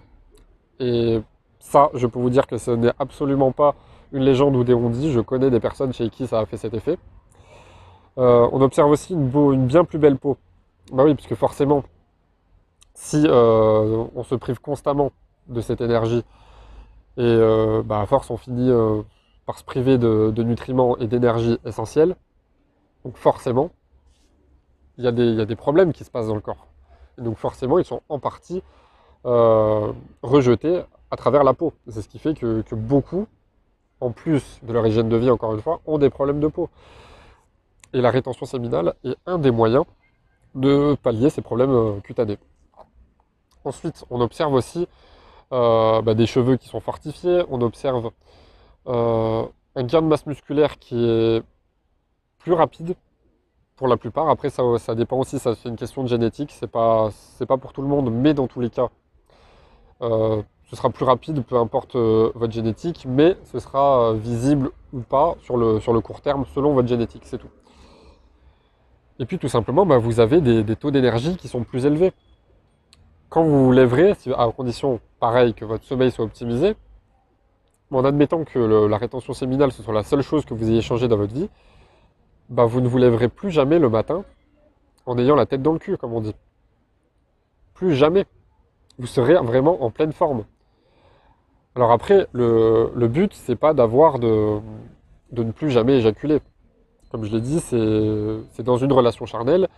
Et 0.81 1.21
ça, 1.59 1.91
je 1.95 2.07
peux 2.07 2.19
vous 2.19 2.31
dire 2.31 2.47
que 2.47 2.57
ce 2.57 2.71
n'est 2.71 2.93
absolument 2.99 3.53
pas 3.53 3.75
une 4.13 4.23
légende 4.23 4.57
ou 4.57 4.65
des 4.65 4.73
rondies. 4.73 5.13
Je 5.13 5.21
connais 5.21 5.51
des 5.51 5.61
personnes 5.61 5.93
chez 5.93 6.09
qui 6.09 6.27
ça 6.27 6.41
a 6.41 6.47
fait 6.47 6.57
cet 6.57 6.75
effet. 6.75 6.99
on 8.17 8.61
observe 8.61 8.91
aussi 8.91 9.15
une, 9.15 9.31
une 9.53 9.67
bien 9.67 9.85
plus 9.85 9.99
belle 9.99 10.17
peau. 10.17 10.37
Bah 10.93 11.05
oui, 11.05 11.15
puisque 11.15 11.35
forcément, 11.35 11.83
si 12.99 13.25
euh, 13.27 14.05
on 14.15 14.25
se 14.25 14.35
prive 14.35 14.61
constamment 14.61 15.13
de 15.47 15.61
cette 15.61 15.81
énergie 15.81 16.25
et 17.17 17.23
euh, 17.23 17.83
bah, 17.85 18.01
à 18.01 18.07
force 18.07 18.29
on 18.31 18.37
finit 18.37 18.71
euh, 18.71 19.03
par 19.47 19.59
se 19.59 19.65
priver 19.65 19.99
de, 19.99 20.43
nutriments 20.43 20.99
et 20.99 21.07
d'énergie 21.07 21.59
essentielle, 21.65 22.17
donc 23.09 23.17
forcément 23.17 23.71
il 24.99 25.05
y, 25.05 25.09
a 25.09 25.13
des 25.47 25.57
problèmes 25.57 25.95
qui 25.95 26.05
se 26.05 26.11
passent 26.11 26.27
dans 26.27 26.35
le 26.35 26.43
corps. 26.43 26.67
Et 27.17 27.23
donc 27.23 27.39
forcément 27.39 27.79
ils 27.79 27.87
sont 27.87 28.03
en 28.11 28.19
partie 28.19 28.63
rejetés 29.25 30.83
à 31.11 31.17
travers 31.17 31.43
la 31.43 31.55
peau. 31.55 31.73
C'est 31.89 32.03
ce 32.03 32.09
qui 32.09 32.19
fait 32.19 32.35
que, 32.35 32.75
beaucoup, 32.75 33.27
en 34.03 34.11
plus 34.11 34.61
de 34.63 34.73
leur 34.73 34.87
hygiène 34.87 35.09
de 35.09 35.17
vie 35.17 35.31
encore 35.31 35.55
une 35.55 35.63
fois, 35.63 35.81
ont 35.87 35.97
des 35.97 36.11
problèmes 36.11 36.41
de 36.41 36.49
peau. 36.49 36.69
Et 37.95 38.03
la 38.03 38.11
rétention 38.11 38.45
séminale 38.45 38.95
est 39.05 39.17
un 39.25 39.39
des 39.39 39.51
moyens 39.51 39.85
de 40.55 40.95
pallier 41.03 41.31
ces 41.31 41.41
problèmes 41.41 42.03
cutanés. 42.03 42.39
Ensuite, 43.65 44.05
on 44.11 44.21
observe 44.21 44.53
aussi 44.53 44.87
euh, 45.53 46.03
bah, 46.03 46.15
des 46.15 46.27
cheveux 46.27 46.57
qui 46.57 46.69
sont 46.69 46.81
fortifiés, 46.81 47.45
on 47.49 47.63
observe 47.63 48.11
euh, 48.89 49.45
un 49.77 49.83
gain 49.85 50.03
de 50.03 50.09
masse 50.09 50.27
musculaire 50.27 50.79
qui 50.79 51.03
est 51.09 51.43
plus 52.39 52.53
rapide 52.53 52.95
pour 53.77 53.89
la 53.89 53.97
plupart. 53.97 54.29
Après, 54.29 54.51
ça, 54.51 54.95
dépend 54.95 55.19
aussi, 55.19 55.39
ça 55.39 55.55
c'est 55.55 55.69
une 55.69 55.77
question 55.77 56.03
de 56.03 56.09
génétique, 56.09 56.51
c'est 56.53 56.71
pas, 56.71 57.11
pas 57.47 57.57
pour 57.57 57.73
tout 57.73 57.83
le 57.83 57.89
monde, 57.89 58.11
mais 58.13 58.35
dans 58.35 58.47
tous 58.47 58.61
les 58.61 58.71
cas, 58.71 58.89
ce 60.01 60.77
sera 60.77 60.91
plus 60.91 61.05
rapide, 61.05 61.45
peu 61.45 61.57
importe 61.57 61.97
votre 61.97 62.53
génétique, 62.53 63.07
mais 63.09 63.37
ce 63.45 63.59
sera 63.59 64.13
visible 64.15 64.71
ou 64.93 65.01
pas 65.01 65.37
sur 65.43 65.57
le, 65.57 65.81
sur 65.81 65.93
le 65.93 66.01
court 66.01 66.21
terme 66.21 66.45
selon 66.55 66.75
votre 66.75 66.89
génétique, 66.89 67.23
c'est 67.25 67.39
tout. 67.39 67.51
Et 69.21 69.27
puis 69.27 69.39
tout 69.39 69.49
simplement, 69.49 69.85
bah, 69.85 69.99
vous 69.99 70.21
avez 70.21 70.41
des, 70.41 70.77
taux 70.77 70.91
d'énergie 70.91 71.37
qui 71.37 71.49
sont 71.49 71.65
plus 71.65 71.87
élevés. 71.87 72.13
Quand 73.29 73.43
vous 73.43 73.67
vous 73.67 73.73
lèverez, 73.73 74.15
à 74.37 74.49
condition 74.57 75.01
pareil 75.21 75.55
que 75.55 75.65
votre 75.65 75.85
sommeil 75.85 76.11
soit 76.11 76.25
optimisé, 76.25 76.77
en 77.91 78.05
admettant 78.05 78.45
que 78.45 78.59
la 78.59 78.99
rétention 78.99 79.33
séminale 79.33 79.73
ce 79.73 79.83
soit 79.83 79.95
la 79.95 80.03
seule 80.03 80.23
chose 80.23 80.45
que 80.45 80.55
vous 80.55 80.71
ayez 80.71 80.83
changé 80.83 81.09
dans 81.09 81.17
votre 81.17 81.35
vie, 81.35 81.49
bah, 82.49 82.65
vous 82.65 82.81
ne 82.81 82.89
vous 82.89 82.99
lèverez 82.99 83.29
plus 83.29 83.51
jamais 83.51 83.79
le 83.79 83.89
matin 83.89 84.25
en 85.07 85.19
ayant 85.19 85.35
la 85.35 85.47
tête 85.47 85.63
dans 85.63 85.73
le 85.73 85.79
cul, 85.79 85.97
comme 85.97 86.13
on 86.13 86.21
dit. 86.21 86.35
Plus 87.75 87.95
jamais. 87.95 88.27
Vous 88.99 89.07
serez 89.07 89.35
vraiment 89.35 89.83
en 89.83 89.91
pleine 89.91 90.13
forme. 90.13 90.45
Alors 91.75 91.93
après, 91.93 92.27
le, 92.33 92.91
le 92.95 93.09
but, 93.09 93.33
c'est 93.33 93.57
pas 93.57 93.73
d'avoir 93.73 94.19
de, 94.19 94.59
de 95.31 95.43
ne 95.45 95.53
plus 95.53 95.71
jamais 95.71 95.99
éjaculer. 95.99 96.41
Comme 97.11 97.25
je 97.25 97.33
l'ai 97.33 97.41
dit, 97.41 97.61
c'est 97.61 98.63
dans 98.63 98.77
une 98.77 98.93
relation 98.93 99.25
charnelle. 99.25 99.69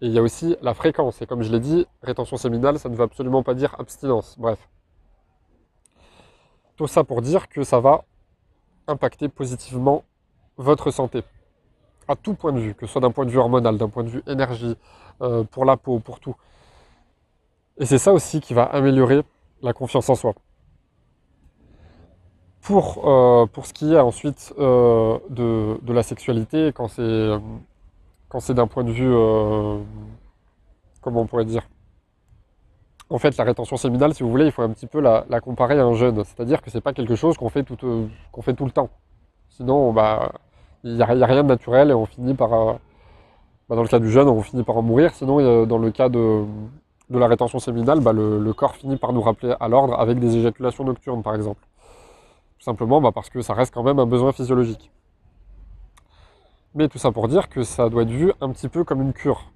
Et 0.00 0.06
il 0.06 0.12
y 0.12 0.18
a 0.18 0.22
aussi 0.22 0.56
la 0.60 0.74
fréquence. 0.74 1.22
Et 1.22 1.26
comme 1.26 1.42
je 1.42 1.52
l'ai 1.52 1.60
dit, 1.60 1.86
rétention 2.02 2.36
séminale, 2.36 2.78
ça 2.78 2.88
ne 2.88 2.96
veut 2.96 3.04
absolument 3.04 3.42
pas 3.42 3.54
dire 3.54 3.76
abstinence. 3.78 4.36
Bref. 4.38 4.68
Tout 6.76 6.88
ça 6.88 7.04
pour 7.04 7.22
dire 7.22 7.48
que 7.48 7.62
ça 7.62 7.78
va 7.78 8.04
impacter 8.88 9.28
positivement 9.28 10.02
votre 10.56 10.90
santé. 10.90 11.22
À 12.08 12.16
tout 12.16 12.34
point 12.34 12.52
de 12.52 12.60
vue, 12.60 12.74
que 12.74 12.86
ce 12.86 12.92
soit 12.92 13.00
d'un 13.00 13.10
point 13.10 13.24
de 13.24 13.30
vue 13.30 13.38
hormonal, 13.38 13.78
d'un 13.78 13.88
point 13.88 14.04
de 14.04 14.08
vue 14.08 14.22
énergie, 14.26 14.76
euh, 15.22 15.44
pour 15.44 15.64
la 15.64 15.76
peau, 15.76 16.00
pour 16.00 16.20
tout. 16.20 16.34
Et 17.78 17.86
c'est 17.86 17.98
ça 17.98 18.12
aussi 18.12 18.40
qui 18.40 18.54
va 18.54 18.64
améliorer 18.64 19.22
la 19.62 19.72
confiance 19.72 20.08
en 20.08 20.14
soi. 20.14 20.34
Pour, 22.60 23.08
euh, 23.08 23.46
pour 23.46 23.66
ce 23.66 23.72
qui 23.72 23.92
est 23.94 24.00
ensuite 24.00 24.54
euh, 24.58 25.18
de, 25.28 25.78
de, 25.82 25.92
la 25.92 26.02
sexualité, 26.02 26.72
quand 26.74 26.88
c'est 26.88 28.54
d'un 28.54 28.66
point 28.66 28.84
de 28.84 28.90
vue, 28.90 29.12
comment 31.00 31.22
on 31.22 31.26
pourrait 31.26 31.44
dire? 31.44 31.68
En 33.10 33.18
fait, 33.18 33.36
la 33.36 33.44
rétention 33.44 33.76
séminale, 33.76 34.14
si 34.14 34.22
vous 34.22 34.30
voulez, 34.30 34.46
il 34.46 34.52
faut 34.52 34.62
un 34.62 34.70
petit 34.70 34.86
peu 34.86 35.00
la, 35.00 35.24
comparer 35.40 35.78
à 35.78 35.84
un 35.84 35.94
jeûne. 35.94 36.24
C'est-à-dire 36.24 36.62
que 36.62 36.70
c'est 36.70 36.80
pas 36.80 36.92
quelque 36.92 37.16
chose 37.16 37.36
qu'on 37.36 37.50
fait, 37.50 37.62
tout, 37.62 38.08
qu'on 38.32 38.42
fait 38.42 38.54
tout 38.54 38.64
le 38.64 38.70
temps. 38.70 38.88
Sinon, 39.50 39.92
bah, 39.92 40.32
il 40.84 40.94
n'y 40.94 41.02
a, 41.02 41.06
rien 41.06 41.42
de 41.42 41.48
naturel 41.48 41.90
et 41.90 41.94
on 41.94 42.06
finit 42.06 42.34
par... 42.34 42.50
Bah, 43.68 43.76
dans 43.76 43.82
le 43.82 43.88
cas 43.88 43.98
du 43.98 44.10
jeûne, 44.10 44.28
on 44.28 44.42
finit 44.42 44.62
par 44.62 44.76
en 44.76 44.82
mourir. 44.82 45.12
Sinon, 45.14 45.66
dans 45.66 45.78
le 45.78 45.90
cas 45.90 46.08
de, 46.08 46.44
la 47.10 47.26
rétention 47.26 47.58
séminale, 47.58 48.00
bah, 48.00 48.12
le, 48.12 48.52
corps 48.52 48.76
finit 48.76 48.96
par 48.96 49.12
nous 49.12 49.22
rappeler 49.22 49.54
à 49.58 49.68
l'ordre 49.68 49.98
avec 49.98 50.18
des 50.18 50.36
éjaculations 50.36 50.84
nocturnes, 50.84 51.22
par 51.22 51.34
exemple 51.34 51.66
simplement 52.64 53.00
bah, 53.00 53.12
parce 53.12 53.30
que 53.30 53.42
ça 53.42 53.54
reste 53.54 53.72
quand 53.72 53.82
même 53.82 53.98
un 53.98 54.06
besoin 54.06 54.32
physiologique. 54.32 54.90
Mais 56.74 56.88
tout 56.88 56.98
ça 56.98 57.12
pour 57.12 57.28
dire 57.28 57.48
que 57.48 57.62
ça 57.62 57.88
doit 57.88 58.02
être 58.02 58.10
vu 58.10 58.32
un 58.40 58.50
petit 58.50 58.68
peu 58.68 58.82
comme 58.82 59.02
une 59.02 59.12
cure. 59.12 59.52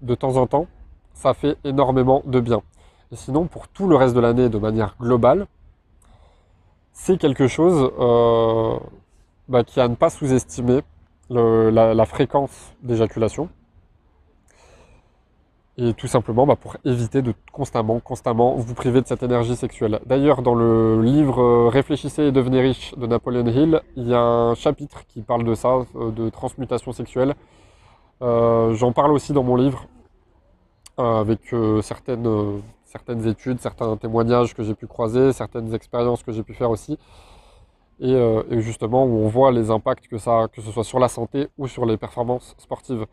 De 0.00 0.14
temps 0.14 0.36
en 0.36 0.46
temps, 0.46 0.66
ça 1.14 1.32
fait 1.32 1.56
énormément 1.64 2.22
de 2.26 2.40
bien. 2.40 2.62
Et 3.12 3.16
sinon, 3.16 3.46
pour 3.46 3.68
tout 3.68 3.86
le 3.86 3.94
reste 3.94 4.14
de 4.14 4.20
l'année, 4.20 4.48
de 4.48 4.58
manière 4.58 4.96
globale, 5.00 5.46
c'est 6.92 7.18
quelque 7.18 7.46
chose 7.46 7.92
euh, 7.98 8.78
bah, 9.48 9.64
qui 9.64 9.80
a 9.80 9.84
à 9.84 9.88
ne 9.88 9.94
pas 9.94 10.10
sous-estimer 10.10 10.80
la, 11.30 12.06
fréquence 12.06 12.74
d'éjaculation. 12.82 13.48
Et 15.78 15.92
tout 15.92 16.06
simplement 16.06 16.46
bah, 16.46 16.56
pour 16.56 16.76
éviter 16.86 17.20
de 17.20 17.34
constamment, 17.52 18.00
constamment 18.00 18.54
vous 18.54 18.74
priver 18.74 19.02
de 19.02 19.06
cette 19.06 19.22
énergie 19.22 19.56
sexuelle. 19.56 20.00
D'ailleurs, 20.06 20.40
dans 20.40 20.54
le 20.54 21.02
livre 21.02 21.42
euh, 21.42 21.68
Réfléchissez 21.68 22.22
et 22.22 22.32
devenez 22.32 22.62
riche 22.62 22.94
de 22.96 23.06
Napoleon 23.06 23.46
Hill, 23.46 23.82
il 23.94 24.08
y 24.08 24.14
a 24.14 24.20
un 24.20 24.54
chapitre 24.54 25.04
qui 25.06 25.20
parle 25.20 25.44
de 25.44 25.54
ça, 25.54 25.82
euh, 25.96 26.10
de 26.12 26.30
transmutation 26.30 26.92
sexuelle. 26.92 27.34
Euh, 28.22 28.72
j'en 28.72 28.92
parle 28.92 29.12
aussi 29.12 29.34
dans 29.34 29.42
mon 29.42 29.56
livre, 29.56 29.86
avec 30.96 31.54
certaines, 31.82 32.62
certaines 32.86 33.26
études, 33.26 33.60
certains 33.60 33.98
témoignages 33.98 34.54
que 34.54 34.62
j'ai 34.62 34.72
pu 34.72 34.86
croiser, 34.86 35.34
certaines 35.34 35.74
expériences 35.74 36.22
que 36.22 36.32
j'ai 36.32 36.42
pu 36.42 36.54
faire 36.54 36.70
aussi. 36.70 36.98
Et, 38.00 38.12
et, 38.12 38.60
justement, 38.60 39.04
où 39.04 39.24
on 39.24 39.28
voit 39.28 39.50
les 39.52 39.70
impacts 39.70 40.06
que 40.06 40.18
ça 40.18 40.42
a, 40.42 40.48
que 40.48 40.60
ce 40.60 40.70
soit 40.70 40.84
sur 40.84 40.98
la 40.98 41.08
santé 41.08 41.48
ou 41.56 41.66
sur 41.66 41.86
les 41.86 41.96
performances 41.96 42.54
sportives. 42.58 43.06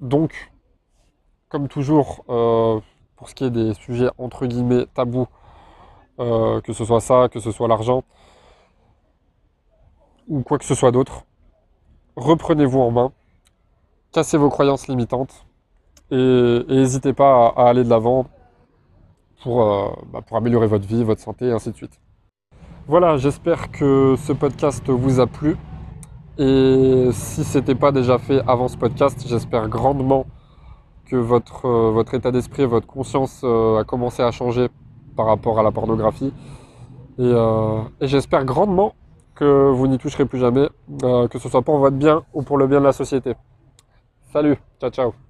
Donc, 0.00 0.52
comme 1.48 1.68
toujours, 1.68 2.24
euh, 2.28 2.80
pour 3.16 3.28
ce 3.28 3.34
qui 3.34 3.44
est 3.44 3.50
des 3.50 3.74
sujets 3.74 4.10
entre 4.18 4.46
guillemets 4.46 4.86
tabous, 4.94 5.26
euh, 6.18 6.60
que 6.60 6.72
ce 6.72 6.84
soit 6.84 7.00
ça, 7.00 7.28
que 7.30 7.40
ce 7.40 7.50
soit 7.50 7.68
l'argent, 7.68 8.04
ou 10.28 10.42
quoi 10.42 10.58
que 10.58 10.64
ce 10.64 10.74
soit 10.74 10.90
d'autre, 10.90 11.24
reprenez-vous 12.16 12.80
en 12.80 12.90
main, 12.90 13.12
cassez 14.12 14.36
vos 14.36 14.50
croyances 14.50 14.88
limitantes 14.88 15.46
et 16.10 16.64
n'hésitez 16.68 17.12
pas 17.12 17.48
à, 17.56 17.68
aller 17.68 17.84
de 17.84 17.90
l'avant 17.90 18.26
pour, 19.42 19.62
euh, 19.62 19.88
bah, 20.12 20.20
pour 20.22 20.36
améliorer 20.36 20.66
votre 20.66 20.86
vie, 20.86 21.04
votre 21.04 21.20
santé 21.20 21.46
et 21.46 21.52
ainsi 21.52 21.70
de 21.70 21.76
suite. 21.76 21.98
Voilà, 22.88 23.16
j'espère 23.16 23.72
que 23.72 24.14
ce 24.16 24.32
podcast 24.32 24.88
vous 24.88 25.18
a 25.18 25.26
plu. 25.26 25.56
Et 26.38 27.08
si 27.12 27.42
ce 27.42 27.58
n'était 27.58 27.74
pas 27.74 27.90
déjà 27.90 28.18
fait 28.18 28.40
avant 28.46 28.68
ce 28.68 28.76
podcast, 28.76 29.24
j'espère 29.26 29.68
grandement 29.68 30.24
que 31.06 31.16
votre, 31.16 31.66
euh, 31.66 32.04
état 32.12 32.30
d'esprit 32.30 32.64
votre 32.64 32.86
conscience 32.86 33.40
euh, 33.42 33.78
a 33.78 33.84
commencé 33.84 34.22
à 34.22 34.30
changer 34.30 34.68
par 35.16 35.26
rapport 35.26 35.58
à 35.58 35.64
la 35.64 35.72
pornographie. 35.72 36.32
Et, 37.18 37.22
euh, 37.22 37.80
et 38.00 38.06
j'espère 38.06 38.44
grandement 38.44 38.94
que 39.34 39.70
vous 39.70 39.88
n'y 39.88 39.98
toucherez 39.98 40.24
plus 40.24 40.38
jamais, 40.38 40.68
que 41.02 41.38
ce 41.38 41.48
soit 41.48 41.62
pour 41.62 41.78
votre 41.78 41.96
bien 41.96 42.22
ou 42.32 42.42
pour 42.42 42.56
le 42.56 42.66
bien 42.66 42.78
de 42.78 42.84
la 42.84 42.92
société. 42.92 43.34
Salut, 44.32 44.56
ciao 44.80 44.90
ciao 44.90 45.25